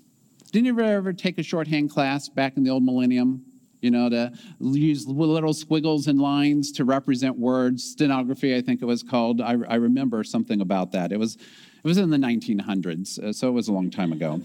Didn't 0.52 0.66
you 0.66 0.80
ever 0.80 1.14
take 1.14 1.38
a 1.38 1.44
shorthand 1.44 1.92
class 1.92 2.30
back 2.30 2.58
in 2.58 2.64
the 2.64 2.72
old 2.72 2.84
millennium? 2.84 3.44
You 3.82 3.92
know, 3.92 4.10
to 4.10 4.32
use 4.60 5.06
little 5.06 5.54
squiggles 5.54 6.08
and 6.08 6.20
lines 6.20 6.72
to 6.74 6.86
represent 6.86 7.38
words. 7.38 7.84
Stenography, 7.84 8.56
I 8.56 8.62
think 8.62 8.82
it 8.82 8.86
was 8.86 9.04
called. 9.04 9.40
I, 9.40 9.56
I 9.70 9.76
remember 9.76 10.24
something 10.24 10.62
about 10.62 10.94
that. 10.94 11.12
It 11.12 11.20
was, 11.20 11.36
it 11.36 11.84
was 11.84 12.00
in 12.00 12.10
the 12.10 12.18
1900s, 12.18 13.20
uh, 13.20 13.32
so 13.32 13.50
it 13.50 13.52
was 13.52 13.68
a 13.68 13.74
long 13.74 13.92
time 13.92 14.12
ago. 14.12 14.42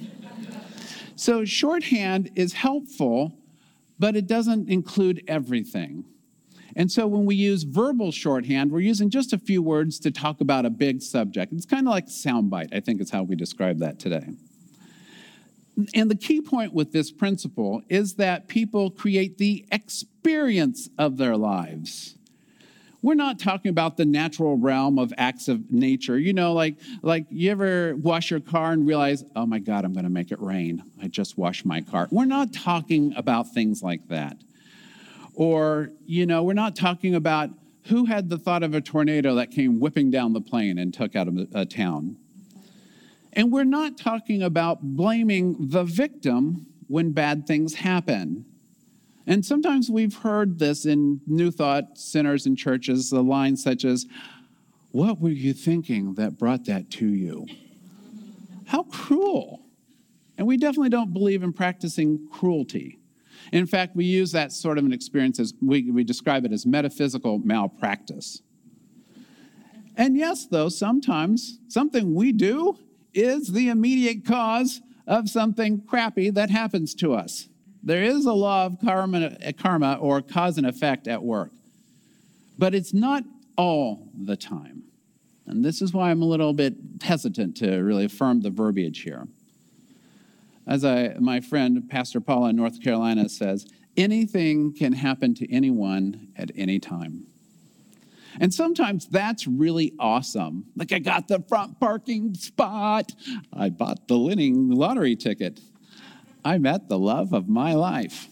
so, 1.17 1.47
shorthand 1.47 2.31
is 2.35 2.53
helpful 2.53 3.33
but 4.03 4.17
it 4.17 4.27
doesn't 4.27 4.69
include 4.69 5.23
everything. 5.29 6.05
And 6.77 6.91
so 6.91 7.07
when 7.07 7.27
we 7.27 7.35
use 7.35 7.63
verbal 7.63 8.13
shorthand, 8.13 8.71
we're 8.71 8.81
using 8.81 9.11
just 9.11 9.33
a 9.33 9.39
few 9.39 9.63
words 9.63 9.99
to 10.01 10.11
talk 10.11 10.41
about 10.41 10.67
a 10.67 10.71
big 10.71 11.03
subject. 11.03 11.53
It's 11.53 11.67
kind 11.67 11.87
of 11.87 11.91
like 11.91 12.07
soundbite, 12.07 12.75
I 12.75 12.81
think 12.81 13.01
is 13.01 13.11
how 13.11 13.23
we 13.23 13.37
describe 13.37 13.79
that 13.79 13.99
today. 13.99 14.29
And 15.95 16.11
the 16.11 16.17
key 16.17 16.41
point 16.41 16.75
with 16.75 16.93
this 16.93 17.11
principle 17.11 17.83
is 17.89 18.15
that 18.15 18.49
people 18.49 18.91
create 18.91 19.39
the 19.39 19.65
experience 19.71 20.89
of 20.99 21.17
their 21.17 21.37
lives 21.37 22.17
we're 23.03 23.15
not 23.15 23.39
talking 23.39 23.69
about 23.69 23.97
the 23.97 24.05
natural 24.05 24.57
realm 24.57 24.99
of 24.99 25.13
acts 25.19 25.49
of 25.49 25.71
nature. 25.73 26.19
You 26.19 26.33
know, 26.33 26.53
like 26.53 26.77
like 27.03 27.27
you 27.31 27.51
ever 27.51 27.97
wash 27.97 28.31
your 28.31 28.41
car 28.41 28.73
and 28.73 28.87
realize, 28.87 29.25
oh 29.37 29.45
my 29.45 29.59
God, 29.59 29.85
I'm 29.85 29.93
going 29.93 30.05
to 30.05 30.11
make 30.11 30.31
it 30.31 30.41
rain. 30.41 30.83
I 31.03 31.09
just 31.09 31.37
washed 31.37 31.67
my 31.67 31.81
car. 31.81 32.09
We're 32.11 32.25
not 32.25 32.53
talking 32.53 33.13
about 33.17 33.53
things 33.53 33.83
like 33.83 34.09
that. 34.09 34.37
Or, 35.35 35.91
you 36.05 36.27
know, 36.27 36.43
we're 36.43 36.53
not 36.53 36.77
talking 36.77 37.15
about 37.15 37.51
who 37.87 38.05
had 38.05 38.29
the 38.29 38.39
thought 38.39 38.63
of 38.63 38.75
a 38.75 38.81
tornado 38.81 39.35
that 39.35 39.51
came 39.51 39.81
whipping 39.81 40.11
down 40.11 40.33
the 40.33 40.41
plain 40.41 40.79
and 40.79 40.93
took 40.93 41.17
out 41.17 41.29
a, 41.29 41.49
a 41.55 41.67
town. 41.67 42.17
And 43.33 43.51
we're 43.51 43.65
not 43.65 43.97
talking 43.97 44.43
about 44.43 44.83
blaming 44.83 45.57
the 45.59 45.85
victim 45.85 46.67
when 46.87 47.13
bad 47.13 47.47
things 47.47 47.75
happen. 47.75 48.45
And 49.27 49.45
sometimes 49.45 49.91
we've 49.91 50.17
heard 50.17 50.59
this 50.59 50.85
in 50.85 51.21
New 51.27 51.51
Thought 51.51 51.97
centers 51.97 52.45
and 52.45 52.59
churches, 52.59 53.11
the 53.11 53.23
lines 53.23 53.63
such 53.63 53.85
as, 53.85 54.07
What 54.91 55.21
were 55.21 55.31
you 55.31 55.55
thinking 55.55 56.15
that 56.15 56.39
brought 56.39 56.67
that 56.67 56.91
to 56.93 57.07
you? 57.07 57.47
How 58.67 58.83
cruel. 58.85 59.61
And 60.37 60.47
we 60.47 60.57
definitely 60.57 60.89
don't 60.89 61.13
believe 61.13 61.43
in 61.43 61.53
practicing 61.53 62.29
cruelty. 62.31 62.99
In 63.51 63.67
fact, 63.67 63.97
we 63.97 64.05
use 64.05 64.33
that 64.33 64.53
sort 64.53 64.79
of 64.79 64.85
an 64.85 64.93
experience 64.93 65.41
as 65.41 65.55
we, 65.61 65.91
we 65.91 66.05
describe 66.05 66.45
it 66.45 66.53
as 66.53 66.65
metaphysical 66.65 67.39
malpractice. 67.39 68.43
And 69.97 70.17
yes, 70.17 70.47
though, 70.47 70.69
sometimes 70.69 71.59
something 71.69 72.15
we 72.15 72.33
do 72.33 72.79
is 73.13 73.49
the 73.49 73.69
immediate 73.69 74.25
cause 74.25 74.81
of 75.07 75.29
something 75.29 75.83
crappy 75.83 76.31
that 76.31 76.51
happens 76.51 76.95
to 76.95 77.15
us. 77.15 77.49
There 77.83 78.03
is 78.03 78.27
a 78.27 78.33
law 78.33 78.67
of 78.67 78.79
karma, 78.81 79.37
karma 79.59 79.99
or 80.01 80.23
cause 80.23 80.57
and 80.57 80.67
effect 80.67 81.09
at 81.09 81.23
work, 81.23 81.51
but 82.59 82.75
it's 82.75 82.95
not 82.95 83.25
all 83.57 84.09
the 84.15 84.37
time. 84.37 84.85
And 85.47 85.65
this 85.65 85.83
is 85.83 85.93
why 85.93 86.11
I'm 86.11 86.23
a 86.23 86.27
little 86.27 86.53
bit 86.53 86.75
hesitant 87.03 87.57
to 87.59 87.79
really 87.79 88.05
affirm 88.05 88.41
the 88.41 88.51
verbiage 88.51 89.03
here. 89.03 89.27
As 90.67 90.85
I, 90.85 91.15
my 91.19 91.41
friend 91.41 91.89
Pastor 91.91 92.21
Paula 92.21 92.51
in 92.51 92.57
North 92.57 92.83
Carolina 92.83 93.29
says, 93.29 93.67
anything 93.97 94.73
can 94.73 94.93
happen 94.93 95.35
to 95.35 95.53
anyone 95.53 96.29
at 96.37 96.51
any 96.55 96.79
time. 96.79 97.27
And 98.41 98.53
sometimes 98.55 99.07
that's 99.07 99.47
really 99.47 99.93
awesome. 99.99 100.67
Like, 100.75 100.93
I 100.93 101.01
got 101.01 101.29
the 101.29 101.41
front 101.49 101.79
parking 101.79 102.35
spot. 102.35 103.13
I 103.53 103.69
bought 103.69 104.09
the 104.09 104.19
winning 104.19 104.71
lottery 104.71 105.17
ticket. 105.17 105.61
I 106.45 106.59
met 106.59 106.89
the 106.89 106.99
love 106.99 107.33
of 107.33 107.49
my 107.49 107.75
life. 107.75 108.29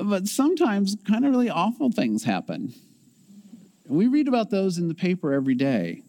But 0.00 0.28
sometimes 0.28 0.96
kind 1.06 1.24
of 1.24 1.32
really 1.32 1.50
awful 1.50 1.90
things 1.90 2.24
happen. 2.24 2.72
We 3.86 4.06
read 4.06 4.28
about 4.28 4.50
those 4.50 4.78
in 4.78 4.88
the 4.88 4.94
paper 4.94 5.32
every 5.32 5.54
day. 5.54 6.02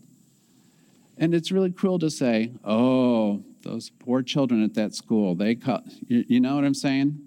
And 1.18 1.34
it's 1.34 1.52
really 1.52 1.72
cruel 1.72 2.00
to 2.00 2.10
say, 2.10 2.54
oh, 2.64 3.44
those 3.64 3.90
poor 3.90 4.22
children 4.22 4.64
at 4.64 4.76
that 4.76 4.94
school, 4.94 5.36
they 5.36 5.56
cut, 5.56 5.84
you, 6.08 6.40
know 6.40 6.56
what 6.56 6.64
I'm 6.64 6.74
saying? 6.74 7.20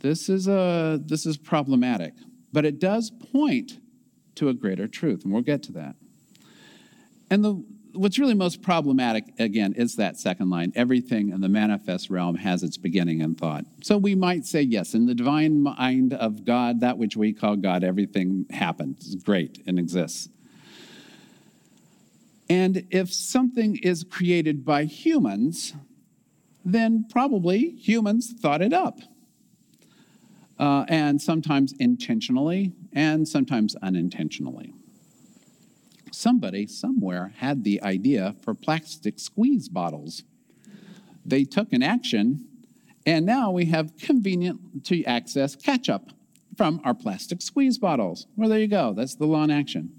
This 0.00 0.28
is, 0.28 0.48
a, 0.48 1.00
this 1.02 1.24
is 1.24 1.36
problematic. 1.36 2.14
But 2.52 2.64
it 2.66 2.78
does 2.78 3.10
point 3.10 3.80
to 4.34 4.48
a 4.48 4.54
greater 4.54 4.86
truth, 4.86 5.24
and 5.24 5.32
we'll 5.32 5.42
get 5.42 5.62
to 5.64 5.72
that. 5.72 5.96
And 7.30 7.44
the, 7.44 7.64
what's 7.92 8.18
really 8.18 8.34
most 8.34 8.62
problematic, 8.62 9.24
again, 9.38 9.72
is 9.74 9.96
that 9.96 10.18
second 10.18 10.50
line. 10.50 10.72
Everything 10.74 11.30
in 11.30 11.40
the 11.40 11.48
manifest 11.48 12.10
realm 12.10 12.36
has 12.36 12.62
its 12.62 12.76
beginning 12.76 13.20
in 13.20 13.34
thought. 13.34 13.64
So 13.82 13.96
we 13.96 14.14
might 14.14 14.44
say, 14.44 14.62
yes, 14.62 14.94
in 14.94 15.06
the 15.06 15.14
divine 15.14 15.62
mind 15.62 16.12
of 16.12 16.44
God, 16.44 16.80
that 16.80 16.98
which 16.98 17.16
we 17.16 17.32
call 17.32 17.56
God, 17.56 17.84
everything 17.84 18.46
happens. 18.50 19.14
Great 19.16 19.62
and 19.66 19.78
exists. 19.78 20.28
And 22.52 22.86
if 22.90 23.10
something 23.10 23.76
is 23.76 24.04
created 24.04 24.62
by 24.62 24.84
humans, 24.84 25.72
then 26.66 27.06
probably 27.08 27.70
humans 27.70 28.34
thought 28.38 28.60
it 28.60 28.74
up. 28.74 28.98
Uh, 30.58 30.84
and 30.86 31.22
sometimes 31.22 31.72
intentionally, 31.80 32.72
and 32.92 33.26
sometimes 33.26 33.74
unintentionally 33.76 34.74
somebody 36.10 36.66
somewhere 36.66 37.32
had 37.38 37.64
the 37.64 37.82
idea 37.82 38.36
for 38.42 38.52
plastic 38.52 39.18
squeeze 39.18 39.70
bottles. 39.70 40.22
They 41.24 41.44
took 41.44 41.72
an 41.72 41.82
action, 41.82 42.44
and 43.06 43.24
now 43.24 43.50
we 43.50 43.64
have 43.66 43.96
convenient 43.96 44.84
to 44.84 45.02
access 45.04 45.56
ketchup 45.56 46.12
from 46.58 46.82
our 46.84 46.92
plastic 46.92 47.40
squeeze 47.40 47.78
bottles. 47.78 48.26
Well, 48.36 48.50
there 48.50 48.58
you 48.58 48.68
go. 48.68 48.92
That's 48.92 49.14
the 49.14 49.24
law 49.24 49.42
in 49.42 49.50
action. 49.50 49.94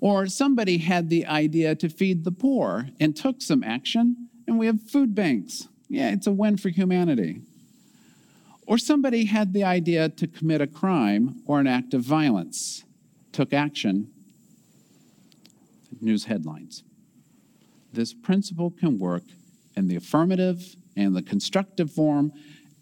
Or 0.00 0.26
somebody 0.26 0.78
had 0.78 1.08
the 1.08 1.26
idea 1.26 1.74
to 1.74 1.88
feed 1.88 2.24
the 2.24 2.32
poor 2.32 2.88
and 3.00 3.16
took 3.16 3.42
some 3.42 3.64
action, 3.64 4.28
and 4.46 4.58
we 4.58 4.66
have 4.66 4.82
food 4.82 5.14
banks. 5.14 5.68
Yeah, 5.88 6.10
it's 6.10 6.26
a 6.26 6.32
win 6.32 6.56
for 6.56 6.68
humanity. 6.68 7.40
Or 8.66 8.78
somebody 8.78 9.24
had 9.24 9.54
the 9.54 9.64
idea 9.64 10.08
to 10.10 10.26
commit 10.26 10.60
a 10.60 10.66
crime 10.66 11.42
or 11.46 11.58
an 11.58 11.66
act 11.66 11.94
of 11.94 12.02
violence, 12.02 12.84
took 13.32 13.52
action, 13.52 14.10
news 16.00 16.24
headlines. 16.24 16.82
This 17.92 18.12
principle 18.12 18.70
can 18.70 18.98
work 18.98 19.24
in 19.74 19.88
the 19.88 19.96
affirmative 19.96 20.76
and 20.96 21.16
the 21.16 21.22
constructive 21.22 21.90
form 21.90 22.32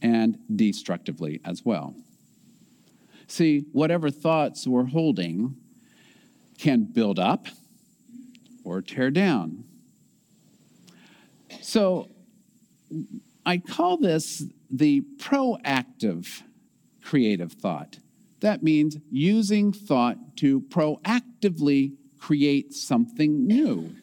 and 0.03 0.39
destructively 0.55 1.41
as 1.45 1.65
well. 1.65 1.95
See, 3.29 3.65
whatever 3.73 4.11
thoughts 4.11 4.67
we're 4.67 4.85
holding 4.85 5.57
can 6.59 6.85
build 6.85 7.19
up 7.19 7.47
or 8.65 8.83
tear 8.83 9.11
down. 9.11 9.65
So 11.61 12.11
I 13.45 13.59
call 13.59 13.97
this 13.97 14.45
the 14.71 15.03
proactive 15.19 16.43
creative 17.03 17.53
thought. 17.53 17.99
That 18.41 18.63
means 18.63 18.99
using 19.11 19.73
thought 19.73 20.37
to 20.39 20.61
proactively 20.63 21.95
create 22.19 22.75
something 22.75 23.47
new. 23.47 23.95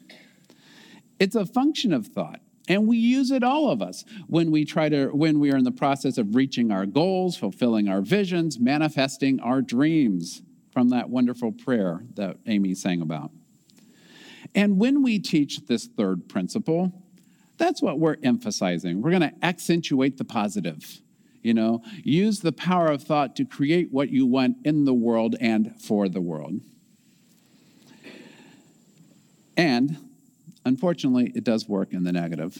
It's 1.20 1.36
a 1.36 1.46
function 1.46 1.92
of 1.92 2.06
thought. 2.06 2.40
And 2.66 2.86
we 2.86 2.96
use 2.96 3.30
it, 3.30 3.42
all 3.42 3.70
of 3.70 3.82
us, 3.82 4.06
when 4.26 4.50
we 4.50 4.64
try 4.64 4.88
to, 4.88 5.08
when 5.08 5.38
we 5.38 5.52
are 5.52 5.56
in 5.56 5.64
the 5.64 5.70
process 5.70 6.16
of 6.16 6.34
reaching 6.34 6.70
our 6.70 6.86
goals, 6.86 7.36
fulfilling 7.36 7.88
our 7.88 8.00
visions, 8.00 8.58
manifesting 8.58 9.38
our 9.40 9.60
dreams 9.60 10.40
from 10.74 10.90
that 10.90 11.08
wonderful 11.08 11.52
prayer 11.52 12.04
that 12.14 12.36
Amy 12.46 12.74
sang 12.74 13.00
about. 13.00 13.30
And 14.54 14.78
when 14.78 15.02
we 15.02 15.20
teach 15.20 15.64
this 15.66 15.86
third 15.86 16.28
principle, 16.28 16.92
that's 17.56 17.80
what 17.80 18.00
we're 18.00 18.16
emphasizing. 18.24 19.00
We're 19.00 19.10
going 19.10 19.22
to 19.22 19.32
accentuate 19.44 20.18
the 20.18 20.24
positive. 20.24 21.00
You 21.42 21.54
know, 21.54 21.82
use 22.02 22.40
the 22.40 22.52
power 22.52 22.88
of 22.88 23.02
thought 23.02 23.36
to 23.36 23.44
create 23.44 23.92
what 23.92 24.10
you 24.10 24.26
want 24.26 24.56
in 24.64 24.84
the 24.84 24.94
world 24.94 25.36
and 25.40 25.80
for 25.80 26.08
the 26.08 26.20
world. 26.20 26.60
And 29.56 29.96
unfortunately, 30.64 31.32
it 31.36 31.44
does 31.44 31.68
work 31.68 31.92
in 31.92 32.02
the 32.02 32.12
negative. 32.12 32.58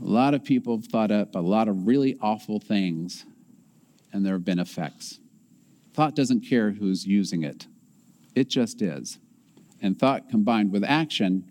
A 0.00 0.04
lot 0.04 0.34
of 0.34 0.44
people 0.44 0.76
have 0.76 0.86
thought 0.86 1.10
up 1.10 1.34
a 1.34 1.40
lot 1.40 1.66
of 1.66 1.86
really 1.86 2.16
awful 2.20 2.60
things, 2.60 3.24
and 4.12 4.24
there 4.24 4.34
have 4.34 4.44
been 4.44 4.58
effects. 4.60 5.18
Thought 5.96 6.14
doesn't 6.14 6.42
care 6.42 6.72
who's 6.72 7.06
using 7.06 7.42
it, 7.42 7.66
it 8.34 8.48
just 8.48 8.82
is. 8.82 9.18
And 9.80 9.98
thought 9.98 10.28
combined 10.28 10.70
with 10.70 10.84
action 10.84 11.44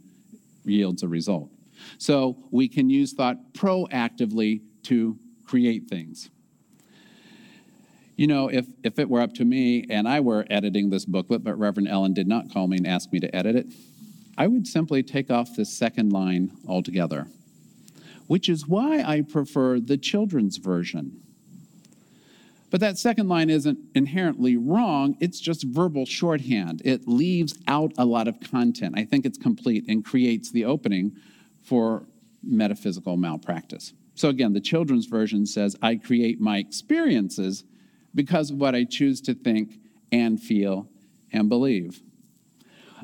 yields 0.64 1.02
a 1.02 1.08
result. 1.08 1.50
So 1.98 2.38
we 2.52 2.68
can 2.68 2.90
use 2.90 3.14
thought 3.14 3.54
proactively 3.54 4.62
to 4.84 5.18
create 5.46 5.88
things. 5.88 6.30
You 8.18 8.28
know, 8.28 8.48
if, 8.48 8.68
if 8.84 9.00
it 9.00 9.10
were 9.10 9.22
up 9.22 9.34
to 9.34 9.46
me 9.46 9.86
and 9.90 10.08
I 10.08 10.20
were 10.20 10.46
editing 10.50 10.92
this 10.92 11.06
booklet, 11.06 11.44
but 11.44 11.58
Reverend 11.58 11.90
Ellen 11.90 12.14
did 12.14 12.28
not 12.28 12.54
call 12.54 12.68
me 12.68 12.78
and 12.78 12.88
ask 12.88 13.12
me 13.12 13.20
to 13.22 13.36
edit 13.36 13.56
it, 13.56 13.74
I 14.38 14.46
would 14.46 14.68
simply 14.68 15.02
take 15.02 15.32
off 15.32 15.56
this 15.56 15.76
second 15.76 16.14
line 16.14 16.52
altogether, 16.68 17.28
which 18.28 18.48
is 18.48 18.68
why 18.68 19.02
I 19.02 19.22
prefer 19.22 19.80
the 19.80 19.98
children's 19.98 20.58
version. 20.58 21.22
But 22.76 22.82
that 22.82 22.98
second 22.98 23.30
line 23.30 23.50
isn't 23.50 23.80
inherently 23.96 24.58
wrong, 24.58 25.16
it's 25.22 25.40
just 25.40 25.64
verbal 25.64 26.06
shorthand. 26.06 26.82
It 26.84 27.08
leaves 27.08 27.58
out 27.70 27.94
a 27.98 28.04
lot 28.04 28.28
of 28.28 28.42
content. 28.42 28.96
I 28.98 29.06
think 29.06 29.26
it's 29.26 29.38
complete 29.38 29.86
and 29.88 30.04
creates 30.04 30.52
the 30.52 30.66
opening 30.66 31.16
for 31.64 32.06
metaphysical 32.44 33.16
malpractice. 33.16 33.94
So 34.16 34.28
again, 34.28 34.52
the 34.52 34.60
children's 34.60 35.06
version 35.06 35.46
says, 35.46 35.78
I 35.82 35.96
create 35.96 36.42
my 36.42 36.58
experiences 36.58 37.64
because 38.14 38.52
of 38.52 38.58
what 38.58 38.76
I 38.76 38.84
choose 38.84 39.22
to 39.22 39.34
think 39.34 39.80
and 40.12 40.38
feel 40.38 40.90
and 41.32 41.48
believe. 41.48 42.02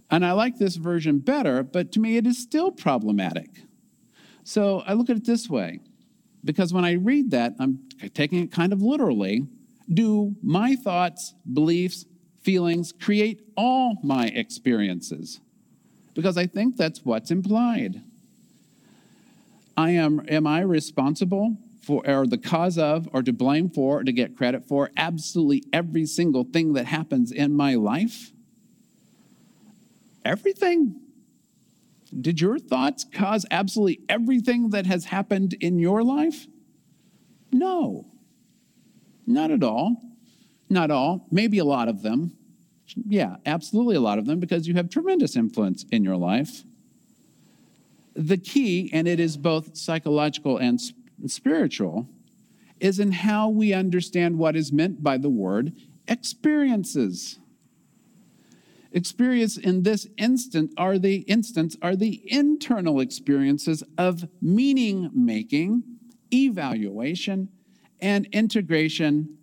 And 0.09 0.25
I 0.25 0.33
like 0.33 0.57
this 0.57 0.75
version 0.75 1.19
better, 1.19 1.63
but 1.63 1.93
to 1.93 2.01
me 2.01 2.17
it 2.17 2.27
is 2.27 2.37
still 2.37 2.71
problematic. 2.71 3.61
So 4.43 4.83
I 4.85 4.95
look 4.95 5.09
at 5.09 5.15
it 5.15 5.25
this 5.25 5.49
way 5.49 5.79
because 6.43 6.73
when 6.73 6.83
I 6.83 6.95
read 6.95 7.31
that, 7.31 7.53
I'm 7.57 7.87
taking 8.13 8.39
it 8.43 8.51
kind 8.51 8.73
of 8.73 8.81
literally. 8.81 9.47
Do 9.91 10.35
my 10.41 10.75
thoughts, 10.75 11.33
beliefs, 11.51 12.05
feelings 12.41 12.91
create 12.91 13.41
all 13.57 13.97
my 14.03 14.27
experiences? 14.27 15.39
Because 16.13 16.37
I 16.37 16.47
think 16.47 16.77
that's 16.77 17.03
what's 17.03 17.31
implied. 17.31 18.01
I 19.77 19.91
am 19.91 20.25
am 20.27 20.45
I 20.47 20.61
responsible 20.61 21.57
for 21.81 22.07
or 22.07 22.27
the 22.27 22.37
cause 22.37 22.77
of 22.77 23.09
or 23.11 23.23
to 23.23 23.33
blame 23.33 23.69
for 23.69 23.99
or 23.99 24.03
to 24.03 24.11
get 24.11 24.37
credit 24.37 24.67
for 24.67 24.91
absolutely 24.97 25.63
every 25.73 26.05
single 26.05 26.43
thing 26.43 26.73
that 26.73 26.85
happens 26.85 27.31
in 27.31 27.55
my 27.55 27.75
life? 27.75 28.31
everything? 30.25 30.99
Did 32.19 32.41
your 32.41 32.59
thoughts 32.59 33.05
cause 33.05 33.45
absolutely 33.51 34.01
everything 34.09 34.69
that 34.71 34.85
has 34.85 35.05
happened 35.05 35.53
in 35.61 35.79
your 35.79 36.03
life? 36.03 36.47
No, 37.51 38.05
not 39.25 39.51
at 39.51 39.63
all. 39.63 40.01
Not 40.69 40.89
all, 40.89 41.27
maybe 41.29 41.57
a 41.57 41.65
lot 41.65 41.89
of 41.89 42.01
them. 42.01 42.31
Yeah, 42.95 43.35
absolutely 43.45 43.97
a 43.97 44.01
lot 44.01 44.19
of 44.19 44.25
them 44.25 44.39
because 44.39 44.67
you 44.67 44.73
have 44.75 44.89
tremendous 44.89 45.35
influence 45.35 45.85
in 45.91 46.03
your 46.05 46.15
life. 46.15 46.63
The 48.15 48.37
key, 48.37 48.89
and 48.93 49.07
it 49.07 49.19
is 49.19 49.35
both 49.35 49.75
psychological 49.75 50.57
and 50.57 50.79
spiritual, 51.27 52.07
is 52.79 52.99
in 52.99 53.11
how 53.11 53.49
we 53.49 53.73
understand 53.73 54.37
what 54.37 54.55
is 54.55 54.71
meant 54.71 55.03
by 55.03 55.17
the 55.17 55.29
word 55.29 55.73
experiences. 56.07 57.39
Experience 58.93 59.57
in 59.57 59.83
this 59.83 60.07
instant 60.17 60.73
are 60.77 60.97
the 60.97 61.17
instance 61.19 61.77
are 61.81 61.95
the 61.95 62.21
internal 62.25 62.99
experiences 62.99 63.83
of 63.97 64.27
meaning 64.41 65.09
making, 65.13 65.83
evaluation, 66.33 67.49
and 68.01 68.27
integration 68.31 69.37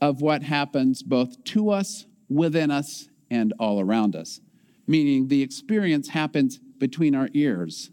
of 0.00 0.20
what 0.20 0.42
happens 0.42 1.02
both 1.02 1.42
to 1.44 1.70
us, 1.70 2.06
within 2.28 2.70
us, 2.70 3.08
and 3.30 3.52
all 3.58 3.80
around 3.80 4.16
us. 4.16 4.40
Meaning 4.86 5.28
the 5.28 5.42
experience 5.42 6.08
happens 6.08 6.58
between 6.78 7.14
our 7.14 7.28
ears. 7.34 7.90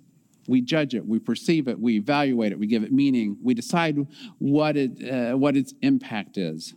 We 0.48 0.62
judge 0.62 0.96
it, 0.96 1.06
we 1.06 1.20
perceive 1.20 1.68
it, 1.68 1.80
we 1.80 1.98
evaluate 1.98 2.52
it, 2.52 2.60
we 2.60 2.66
give 2.66 2.84
it 2.84 2.92
meaning, 2.92 3.38
we 3.44 3.54
decide 3.54 4.08
what, 4.40 4.76
it, 4.76 5.08
uh, 5.08 5.38
what 5.38 5.56
its 5.56 5.74
impact 5.82 6.38
is. 6.38 6.74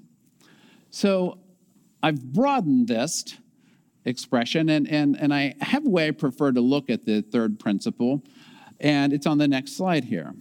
So 0.90 1.38
I've 2.02 2.22
broadened 2.22 2.88
this 2.88 3.38
expression. 4.04 4.68
And, 4.68 4.88
and, 4.88 5.16
and 5.18 5.32
I 5.32 5.54
have 5.60 5.86
a 5.86 5.88
way 5.88 6.08
I 6.08 6.10
prefer 6.10 6.52
to 6.52 6.60
look 6.60 6.90
at 6.90 7.04
the 7.04 7.22
third 7.22 7.58
principle, 7.58 8.22
and 8.80 9.12
it's 9.12 9.26
on 9.26 9.38
the 9.38 9.48
next 9.48 9.76
slide 9.76 10.04
here. 10.04 10.34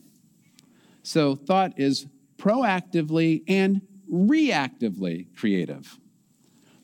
So, 1.04 1.36
thought 1.36 1.74
is 1.78 2.06
proactively 2.42 3.44
and 3.48 3.82
reactively 4.12 5.28
creative. 5.38 5.98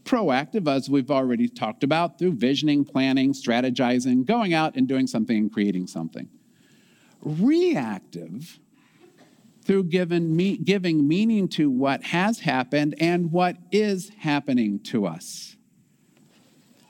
Proactive, 0.06 0.68
as 0.70 0.90
we've 0.90 1.12
already 1.12 1.50
talked 1.50 1.84
about, 1.84 2.18
through 2.18 2.34
visioning, 2.34 2.86
planning, 2.86 3.34
strategizing, 3.34 4.24
going 4.26 4.54
out 4.54 4.76
and 4.76 4.88
doing 4.88 5.08
something 5.08 5.38
and 5.38 5.52
creating 5.52 5.88
something. 5.88 6.30
Reactive, 7.22 8.60
through 9.64 9.84
me, 9.84 10.58
giving 10.58 11.08
meaning 11.08 11.50
to 11.50 11.70
what 11.70 12.04
has 12.04 12.40
happened 12.40 12.96
and 13.00 13.32
what 13.32 13.58
is 13.72 14.12
happening 14.20 14.80
to 14.80 15.06
us 15.06 15.58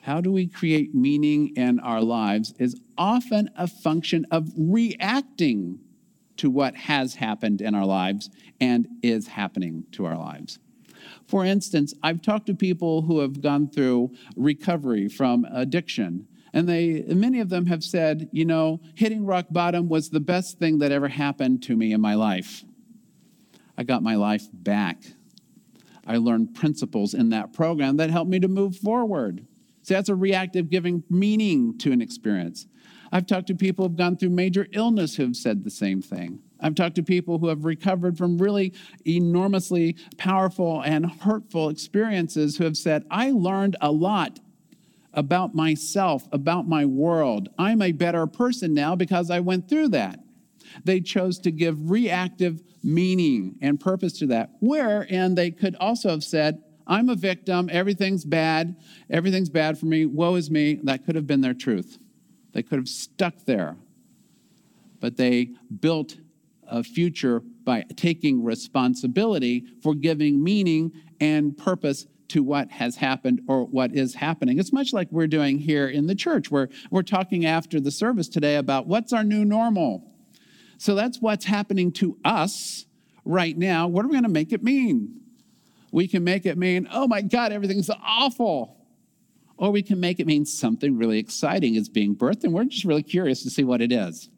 how 0.08 0.22
do 0.22 0.32
we 0.32 0.46
create 0.46 0.94
meaning 0.94 1.54
in 1.54 1.78
our 1.80 2.00
lives 2.00 2.54
is 2.58 2.80
often 2.96 3.50
a 3.58 3.66
function 3.66 4.26
of 4.30 4.50
reacting 4.56 5.78
to 6.38 6.50
what 6.50 6.74
has 6.76 7.16
happened 7.16 7.60
in 7.60 7.74
our 7.74 7.86
lives 7.86 8.30
and 8.60 8.88
is 9.02 9.28
happening 9.28 9.84
to 9.92 10.04
our 10.04 10.16
lives. 10.16 10.58
For 11.26 11.44
instance, 11.44 11.94
I've 12.02 12.22
talked 12.22 12.46
to 12.46 12.54
people 12.54 13.02
who 13.02 13.20
have 13.20 13.40
gone 13.40 13.68
through 13.68 14.14
recovery 14.36 15.08
from 15.08 15.44
addiction, 15.50 16.26
and 16.52 16.68
they 16.68 17.04
many 17.08 17.40
of 17.40 17.50
them 17.50 17.66
have 17.66 17.84
said, 17.84 18.28
you 18.32 18.44
know, 18.44 18.80
hitting 18.94 19.26
rock 19.26 19.46
bottom 19.50 19.88
was 19.88 20.10
the 20.10 20.20
best 20.20 20.58
thing 20.58 20.78
that 20.78 20.92
ever 20.92 21.08
happened 21.08 21.62
to 21.64 21.76
me 21.76 21.92
in 21.92 22.00
my 22.00 22.14
life. 22.14 22.64
I 23.76 23.84
got 23.84 24.02
my 24.02 24.16
life 24.16 24.44
back. 24.52 25.02
I 26.06 26.16
learned 26.16 26.54
principles 26.54 27.12
in 27.12 27.28
that 27.30 27.52
program 27.52 27.98
that 27.98 28.10
helped 28.10 28.30
me 28.30 28.40
to 28.40 28.48
move 28.48 28.76
forward. 28.76 29.46
See, 29.82 29.94
that's 29.94 30.08
a 30.08 30.14
reactive 30.14 30.70
giving 30.70 31.04
meaning 31.10 31.78
to 31.78 31.92
an 31.92 32.00
experience. 32.00 32.66
I've 33.12 33.26
talked 33.26 33.46
to 33.48 33.54
people 33.54 33.86
who've 33.86 33.96
gone 33.96 34.16
through 34.16 34.30
major 34.30 34.66
illness 34.72 35.16
who've 35.16 35.36
said 35.36 35.64
the 35.64 35.70
same 35.70 36.02
thing. 36.02 36.40
I've 36.60 36.74
talked 36.74 36.96
to 36.96 37.02
people 37.02 37.38
who 37.38 37.48
have 37.48 37.64
recovered 37.64 38.18
from 38.18 38.38
really 38.38 38.74
enormously 39.06 39.96
powerful 40.16 40.82
and 40.82 41.10
hurtful 41.10 41.68
experiences 41.68 42.56
who 42.56 42.64
have 42.64 42.76
said, 42.76 43.04
I 43.10 43.30
learned 43.30 43.76
a 43.80 43.92
lot 43.92 44.40
about 45.14 45.54
myself, 45.54 46.28
about 46.32 46.68
my 46.68 46.84
world. 46.84 47.48
I'm 47.58 47.80
a 47.80 47.92
better 47.92 48.26
person 48.26 48.74
now 48.74 48.96
because 48.96 49.30
I 49.30 49.40
went 49.40 49.68
through 49.68 49.88
that. 49.88 50.20
They 50.84 51.00
chose 51.00 51.38
to 51.40 51.50
give 51.50 51.90
reactive 51.90 52.62
meaning 52.82 53.56
and 53.62 53.80
purpose 53.80 54.18
to 54.18 54.26
that, 54.26 54.50
wherein 54.60 55.34
they 55.34 55.50
could 55.50 55.76
also 55.76 56.10
have 56.10 56.24
said, 56.24 56.62
I'm 56.86 57.08
a 57.08 57.14
victim. 57.14 57.68
Everything's 57.70 58.24
bad. 58.24 58.76
Everything's 59.10 59.50
bad 59.50 59.78
for 59.78 59.86
me. 59.86 60.06
Woe 60.06 60.34
is 60.34 60.50
me. 60.50 60.80
That 60.82 61.04
could 61.04 61.14
have 61.16 61.26
been 61.26 61.40
their 61.40 61.54
truth. 61.54 61.98
They 62.58 62.64
could 62.64 62.80
have 62.80 62.88
stuck 62.88 63.44
there. 63.44 63.76
But 64.98 65.16
they 65.16 65.50
built 65.78 66.16
a 66.66 66.82
future 66.82 67.38
by 67.62 67.84
taking 67.94 68.42
responsibility 68.42 69.64
for 69.80 69.94
giving 69.94 70.42
meaning 70.42 70.90
and 71.20 71.56
purpose 71.56 72.08
to 72.30 72.42
what 72.42 72.72
has 72.72 72.96
happened 72.96 73.42
or 73.46 73.64
what 73.64 73.94
is 73.94 74.16
happening. 74.16 74.58
It's 74.58 74.72
much 74.72 74.92
like 74.92 75.06
we're 75.12 75.28
doing 75.28 75.58
here 75.58 75.86
in 75.86 76.08
the 76.08 76.16
church, 76.16 76.50
where 76.50 76.68
we're 76.90 77.02
talking 77.02 77.46
after 77.46 77.78
the 77.78 77.92
service 77.92 78.28
today 78.28 78.56
about 78.56 78.88
what's 78.88 79.12
our 79.12 79.22
new 79.22 79.44
normal. 79.44 80.02
So 80.78 80.96
that's 80.96 81.20
what's 81.20 81.44
happening 81.44 81.92
to 81.92 82.18
us 82.24 82.86
right 83.24 83.56
now. 83.56 83.86
What 83.86 84.04
are 84.04 84.08
we 84.08 84.14
going 84.14 84.24
to 84.24 84.28
make 84.28 84.52
it 84.52 84.64
mean? 84.64 85.20
We 85.92 86.08
can 86.08 86.24
make 86.24 86.44
it 86.44 86.58
mean, 86.58 86.88
oh 86.90 87.06
my 87.06 87.22
God, 87.22 87.52
everything's 87.52 87.88
awful. 87.88 88.77
Or 89.58 89.70
we 89.70 89.82
can 89.82 90.00
make 90.00 90.20
it 90.20 90.26
mean 90.26 90.46
something 90.46 90.96
really 90.96 91.18
exciting 91.18 91.74
is 91.74 91.88
being 91.88 92.14
birthed, 92.16 92.44
and 92.44 92.54
we're 92.54 92.64
just 92.64 92.84
really 92.84 93.02
curious 93.02 93.42
to 93.42 93.50
see 93.50 93.64
what 93.64 93.82
it 93.82 93.92
is. 93.92 94.30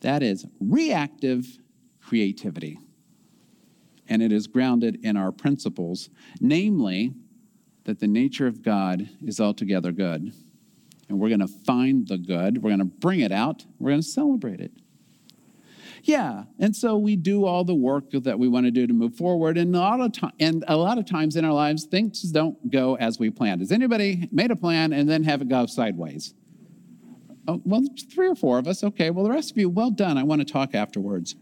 That 0.00 0.22
is 0.22 0.46
reactive 0.58 1.58
creativity. 2.00 2.78
And 4.08 4.22
it 4.22 4.32
is 4.32 4.46
grounded 4.46 5.04
in 5.04 5.16
our 5.16 5.32
principles, 5.32 6.10
namely, 6.40 7.14
that 7.84 8.00
the 8.00 8.08
nature 8.08 8.46
of 8.46 8.62
God 8.62 9.08
is 9.22 9.38
altogether 9.40 9.92
good. 9.92 10.32
and 11.08 11.18
we're 11.18 11.28
going 11.28 11.40
to 11.40 11.46
find 11.46 12.08
the 12.08 12.18
good. 12.18 12.62
We're 12.62 12.70
going 12.70 12.78
to 12.78 12.84
bring 12.84 13.20
it 13.20 13.32
out. 13.32 13.64
We're 13.78 13.90
going 13.90 14.02
to 14.02 14.06
celebrate 14.06 14.60
it. 14.60 14.72
Yeah, 16.06 16.44
and 16.58 16.76
so 16.76 16.98
we 16.98 17.16
do 17.16 17.46
all 17.46 17.64
the 17.64 17.74
work 17.74 18.10
that 18.10 18.38
we 18.38 18.46
want 18.46 18.66
to 18.66 18.70
do 18.70 18.86
to 18.86 18.92
move 18.92 19.16
forward, 19.16 19.56
and 19.56 19.74
a 19.74 19.78
lot 19.78 20.00
of 20.00 20.12
time, 20.12 20.32
and 20.38 20.62
a 20.68 20.76
lot 20.76 20.98
of 20.98 21.06
times 21.06 21.34
in 21.34 21.46
our 21.46 21.52
lives, 21.52 21.84
things 21.84 22.20
don't 22.30 22.70
go 22.70 22.96
as 22.96 23.18
we 23.18 23.30
planned. 23.30 23.62
Has 23.62 23.72
anybody 23.72 24.28
made 24.30 24.50
a 24.50 24.56
plan 24.56 24.92
and 24.92 25.08
then 25.08 25.24
have 25.24 25.40
it 25.40 25.48
go 25.48 25.64
sideways? 25.64 26.34
Oh, 27.48 27.62
well, 27.64 27.82
three 28.12 28.28
or 28.28 28.34
four 28.34 28.58
of 28.58 28.68
us. 28.68 28.84
Okay, 28.84 29.10
well, 29.10 29.24
the 29.24 29.30
rest 29.30 29.50
of 29.52 29.56
you, 29.56 29.70
well 29.70 29.90
done. 29.90 30.18
I 30.18 30.24
want 30.24 30.46
to 30.46 30.50
talk 30.50 30.74
afterwards. 30.74 31.36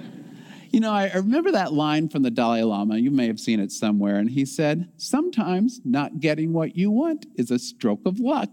you 0.70 0.80
know, 0.80 0.92
I 0.92 1.10
remember 1.14 1.52
that 1.52 1.72
line 1.72 2.10
from 2.10 2.22
the 2.22 2.30
Dalai 2.30 2.62
Lama. 2.62 2.98
You 2.98 3.10
may 3.10 3.26
have 3.26 3.40
seen 3.40 3.58
it 3.58 3.72
somewhere, 3.72 4.16
and 4.16 4.28
he 4.28 4.44
said, 4.44 4.90
"Sometimes 4.98 5.80
not 5.82 6.20
getting 6.20 6.52
what 6.52 6.76
you 6.76 6.90
want 6.90 7.24
is 7.36 7.50
a 7.50 7.58
stroke 7.58 8.04
of 8.04 8.20
luck." 8.20 8.50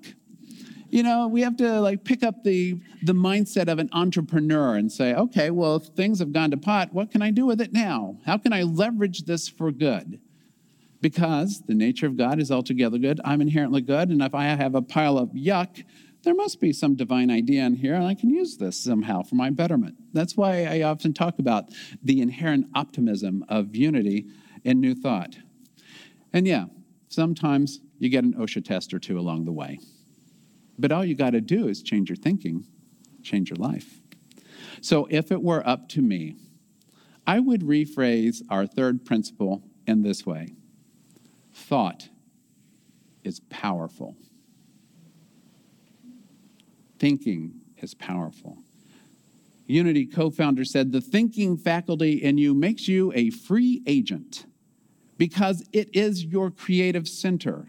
You 0.92 1.04
know 1.04 1.28
we 1.28 1.42
have 1.42 1.56
to 1.56 1.80
like 1.80 2.04
pick 2.04 2.22
up 2.22 2.44
the 2.44 2.80
the 3.04 3.14
mindset 3.14 3.68
of 3.68 3.80
an 3.80 3.90
entrepreneur 3.94 4.76
and 4.76 4.92
say 4.92 5.14
okay 5.16 5.50
well 5.50 5.78
if 5.78 5.86
things 5.88 6.20
have 6.20 6.34
gone 6.34 6.52
to 6.52 6.58
pot 6.58 6.94
what 6.94 7.10
can 7.10 7.22
i 7.22 7.32
do 7.32 7.46
with 7.46 7.62
it 7.62 7.74
now? 7.74 8.18
How 8.26 8.38
can 8.38 8.54
i 8.54 8.64
leverage 8.64 9.24
this 9.24 9.48
for 9.48 9.72
good? 9.72 10.20
Because 11.00 11.64
the 11.66 11.74
nature 11.74 12.06
of 12.06 12.18
god 12.18 12.40
is 12.40 12.52
altogether 12.52 12.98
good. 12.98 13.20
I'm 13.24 13.42
inherently 13.42 13.82
good 13.82 14.10
and 14.10 14.22
if 14.22 14.36
i 14.36 14.44
have 14.44 14.76
a 14.76 14.82
pile 14.82 15.18
of 15.18 15.30
yuck 15.30 15.84
there 16.24 16.36
must 16.36 16.60
be 16.60 16.72
some 16.72 16.94
divine 16.96 17.32
idea 17.32 17.64
in 17.64 17.76
here 17.76 17.96
and 17.96 18.06
i 18.06 18.14
can 18.14 18.30
use 18.30 18.58
this 18.58 18.84
somehow 18.84 19.24
for 19.24 19.36
my 19.36 19.50
betterment. 19.50 19.96
That's 20.14 20.36
why 20.36 20.66
i 20.66 20.82
often 20.82 21.14
talk 21.14 21.40
about 21.40 21.70
the 22.04 22.22
inherent 22.22 22.68
optimism 22.76 23.46
of 23.48 23.76
unity 23.76 24.28
and 24.66 24.82
new 24.82 24.94
thought. 24.94 25.38
And 26.34 26.46
yeah 26.46 26.66
sometimes 27.08 27.80
you 28.00 28.10
get 28.10 28.24
an 28.26 28.34
osha 28.34 28.64
test 28.64 28.94
or 28.94 29.00
two 29.00 29.18
along 29.18 29.46
the 29.46 29.52
way 29.52 29.80
but 30.82 30.92
all 30.92 31.06
you 31.06 31.16
got 31.16 31.32
to 31.32 31.42
do 31.42 31.68
is 31.68 31.82
change 31.82 32.10
your 32.10 32.16
thinking, 32.16 32.66
change 33.24 33.50
your 33.50 33.58
life. 33.58 34.02
So 34.82 35.08
if 35.10 35.32
it 35.32 35.42
were 35.42 35.66
up 35.68 35.88
to 35.90 36.02
me, 36.02 36.36
I 37.26 37.40
would 37.40 37.62
rephrase 37.62 38.42
our 38.50 38.66
third 38.66 39.06
principle 39.06 39.64
in 39.86 40.02
this 40.02 40.26
way 40.26 40.56
thought 41.54 42.10
is 43.24 43.40
powerful. 43.50 44.16
Thinking 46.98 47.62
is 47.78 47.94
powerful. 47.94 48.58
Unity 49.68 50.06
co 50.06 50.30
founder 50.30 50.66
said, 50.66 50.92
The 50.92 51.02
thinking 51.02 51.58
faculty 51.58 52.14
in 52.14 52.38
you 52.38 52.54
makes 52.54 52.88
you 52.88 53.12
a 53.16 53.30
free 53.30 53.82
agent 53.86 54.46
because 55.18 55.64
it 55.72 55.96
is 55.96 56.26
your 56.26 56.52
creative 56.52 57.08
center. 57.08 57.68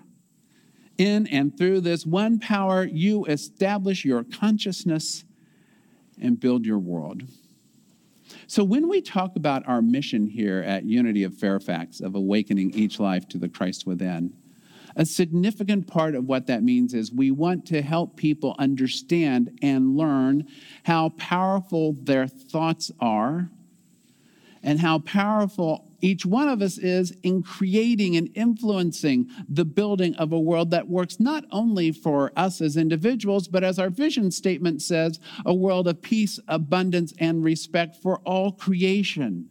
In 0.98 1.26
and 1.28 1.56
through 1.56 1.80
this 1.80 2.04
one 2.06 2.38
power, 2.38 2.84
you 2.84 3.24
establish 3.26 4.04
your 4.04 4.24
consciousness 4.24 5.24
and 6.20 6.38
build 6.38 6.64
your 6.64 6.78
world. 6.78 7.22
So, 8.46 8.64
when 8.64 8.88
we 8.88 9.00
talk 9.00 9.36
about 9.36 9.66
our 9.66 9.82
mission 9.82 10.26
here 10.26 10.60
at 10.60 10.84
Unity 10.84 11.22
of 11.24 11.34
Fairfax 11.34 12.00
of 12.00 12.14
awakening 12.14 12.72
each 12.74 13.00
life 13.00 13.28
to 13.28 13.38
the 13.38 13.48
Christ 13.48 13.86
within, 13.86 14.32
a 14.96 15.06
significant 15.06 15.86
part 15.86 16.14
of 16.14 16.26
what 16.26 16.46
that 16.46 16.62
means 16.62 16.92
is 16.94 17.12
we 17.12 17.30
want 17.30 17.66
to 17.66 17.82
help 17.82 18.16
people 18.16 18.54
understand 18.58 19.58
and 19.62 19.96
learn 19.96 20.46
how 20.84 21.10
powerful 21.10 21.94
their 22.02 22.26
thoughts 22.26 22.90
are 23.00 23.50
and 24.62 24.80
how 24.80 24.98
powerful 24.98 25.91
each 26.02 26.26
one 26.26 26.48
of 26.48 26.60
us 26.60 26.78
is 26.78 27.14
in 27.22 27.42
creating 27.42 28.16
and 28.16 28.28
influencing 28.34 29.30
the 29.48 29.64
building 29.64 30.14
of 30.16 30.32
a 30.32 30.40
world 30.40 30.72
that 30.72 30.88
works 30.88 31.20
not 31.20 31.44
only 31.52 31.92
for 31.92 32.32
us 32.36 32.60
as 32.60 32.76
individuals, 32.76 33.46
but 33.46 33.62
as 33.62 33.78
our 33.78 33.88
vision 33.88 34.32
statement 34.32 34.82
says, 34.82 35.20
a 35.46 35.54
world 35.54 35.86
of 35.86 36.02
peace, 36.02 36.40
abundance, 36.48 37.14
and 37.18 37.44
respect 37.44 37.94
for 37.96 38.18
all 38.24 38.50
creation. 38.50 39.48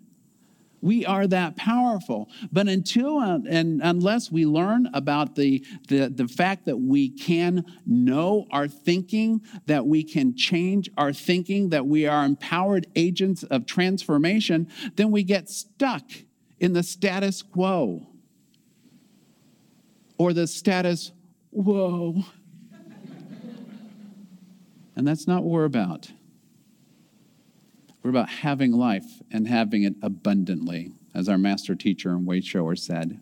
We 0.81 1.05
are 1.05 1.27
that 1.27 1.55
powerful. 1.55 2.27
But 2.51 2.67
until 2.67 3.19
uh, 3.19 3.39
and 3.47 3.81
unless 3.83 4.31
we 4.31 4.45
learn 4.45 4.89
about 4.93 5.35
the, 5.35 5.63
the, 5.87 6.09
the 6.09 6.27
fact 6.27 6.65
that 6.65 6.77
we 6.77 7.09
can 7.09 7.63
know 7.85 8.47
our 8.51 8.67
thinking, 8.67 9.41
that 9.67 9.85
we 9.85 10.03
can 10.03 10.35
change 10.35 10.89
our 10.97 11.13
thinking, 11.13 11.69
that 11.69 11.85
we 11.85 12.07
are 12.07 12.25
empowered 12.25 12.87
agents 12.95 13.43
of 13.43 13.67
transformation, 13.67 14.67
then 14.95 15.11
we 15.11 15.23
get 15.23 15.49
stuck 15.49 16.03
in 16.61 16.73
the 16.73 16.83
status 16.83 17.41
quo 17.41 18.07
or 20.19 20.31
the 20.31 20.45
status 20.45 21.11
whoa. 21.49 22.23
and 24.95 25.07
that's 25.07 25.27
not 25.27 25.43
what 25.43 25.51
we're 25.51 25.65
about. 25.65 26.11
We're 28.03 28.11
about 28.11 28.29
having 28.29 28.71
life 28.71 29.21
and 29.31 29.47
having 29.47 29.83
it 29.83 29.95
abundantly, 30.03 30.91
as 31.15 31.27
our 31.27 31.37
master 31.37 31.75
teacher 31.75 32.11
and 32.11 32.27
way 32.27 32.41
shower 32.41 32.75
said. 32.75 33.19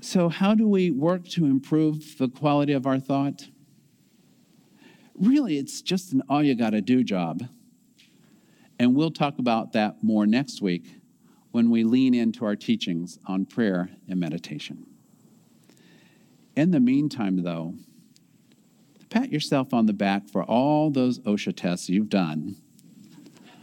So, 0.00 0.28
how 0.28 0.54
do 0.56 0.66
we 0.66 0.90
work 0.90 1.28
to 1.30 1.46
improve 1.46 2.18
the 2.18 2.28
quality 2.28 2.72
of 2.72 2.86
our 2.86 2.98
thought? 2.98 3.48
Really, 5.14 5.58
it's 5.58 5.82
just 5.82 6.12
an 6.12 6.22
all 6.28 6.42
you 6.42 6.56
got 6.56 6.70
to 6.70 6.80
do 6.80 7.04
job. 7.04 7.48
And 8.78 8.96
we'll 8.96 9.12
talk 9.12 9.38
about 9.38 9.72
that 9.72 10.02
more 10.02 10.26
next 10.26 10.60
week 10.60 11.01
when 11.52 11.70
we 11.70 11.84
lean 11.84 12.14
into 12.14 12.44
our 12.44 12.56
teachings 12.56 13.18
on 13.26 13.46
prayer 13.46 13.90
and 14.08 14.18
meditation. 14.18 14.86
In 16.56 16.70
the 16.70 16.80
meantime, 16.80 17.42
though, 17.42 17.74
pat 19.10 19.30
yourself 19.30 19.72
on 19.72 19.86
the 19.86 19.92
back 19.92 20.28
for 20.28 20.42
all 20.42 20.90
those 20.90 21.18
OSHA 21.20 21.56
tests 21.56 21.88
you've 21.88 22.08
done, 22.08 22.56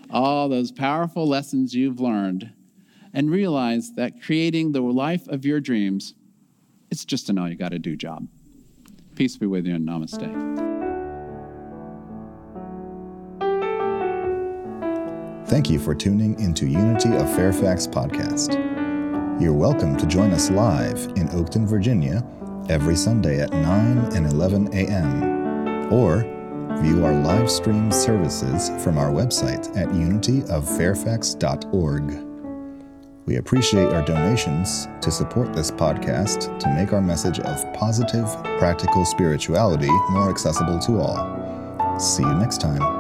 all 0.10 0.48
those 0.48 0.72
powerful 0.72 1.28
lessons 1.28 1.76
you've 1.76 2.00
learned, 2.00 2.52
and 3.14 3.30
realize 3.30 3.94
that 3.94 4.22
creating 4.22 4.72
the 4.72 4.82
life 4.82 5.28
of 5.28 5.46
your 5.46 5.60
dreams, 5.60 6.14
it's 6.92 7.06
just 7.06 7.30
an 7.30 7.38
all 7.38 7.50
you 7.50 7.56
got 7.56 7.72
to 7.72 7.80
do 7.80 7.96
job. 7.96 8.28
Peace 9.16 9.36
be 9.38 9.46
with 9.46 9.66
you 9.66 9.76
and 9.76 9.88
namaste. 9.88 10.79
Thank 15.50 15.70
you 15.70 15.80
for 15.80 15.96
tuning 15.96 16.40
into 16.40 16.68
Unity 16.68 17.16
of 17.16 17.34
Fairfax 17.36 17.88
podcast. 17.88 18.54
You're 19.42 19.54
welcome 19.54 19.98
to 19.98 20.06
join 20.06 20.32
us 20.32 20.52
live 20.52 21.00
in 21.16 21.28
Oakton, 21.30 21.68
Virginia 21.68 22.24
every 22.70 22.96
Sunday 22.96 23.42
at 23.42 23.52
9 23.52 24.16
and 24.16 24.32
11 24.32 24.70
a.m 24.74 25.40
or 25.92 26.22
view 26.82 27.04
our 27.04 27.14
live 27.14 27.50
stream 27.50 27.92
services 27.92 28.70
from 28.84 28.98
our 28.98 29.12
website 29.12 29.76
at 29.76 29.90
unityoffairfax.org. 29.90 32.26
We 33.26 33.36
appreciate 33.38 33.92
our 33.94 34.06
donations 34.06 34.88
to 35.02 35.12
support 35.12 35.52
this 35.54 35.72
podcast 35.72 36.58
to 36.60 36.74
make 36.74 36.94
our 36.94 37.02
message 37.02 37.40
of 37.40 37.74
positive, 37.74 38.26
practical 38.58 39.04
spirituality 39.06 39.90
more 40.10 40.30
accessible 40.30 40.80
to 40.80 41.00
all. 41.00 42.00
See 42.00 42.24
you 42.24 42.34
next 42.36 42.62
time. 42.62 42.99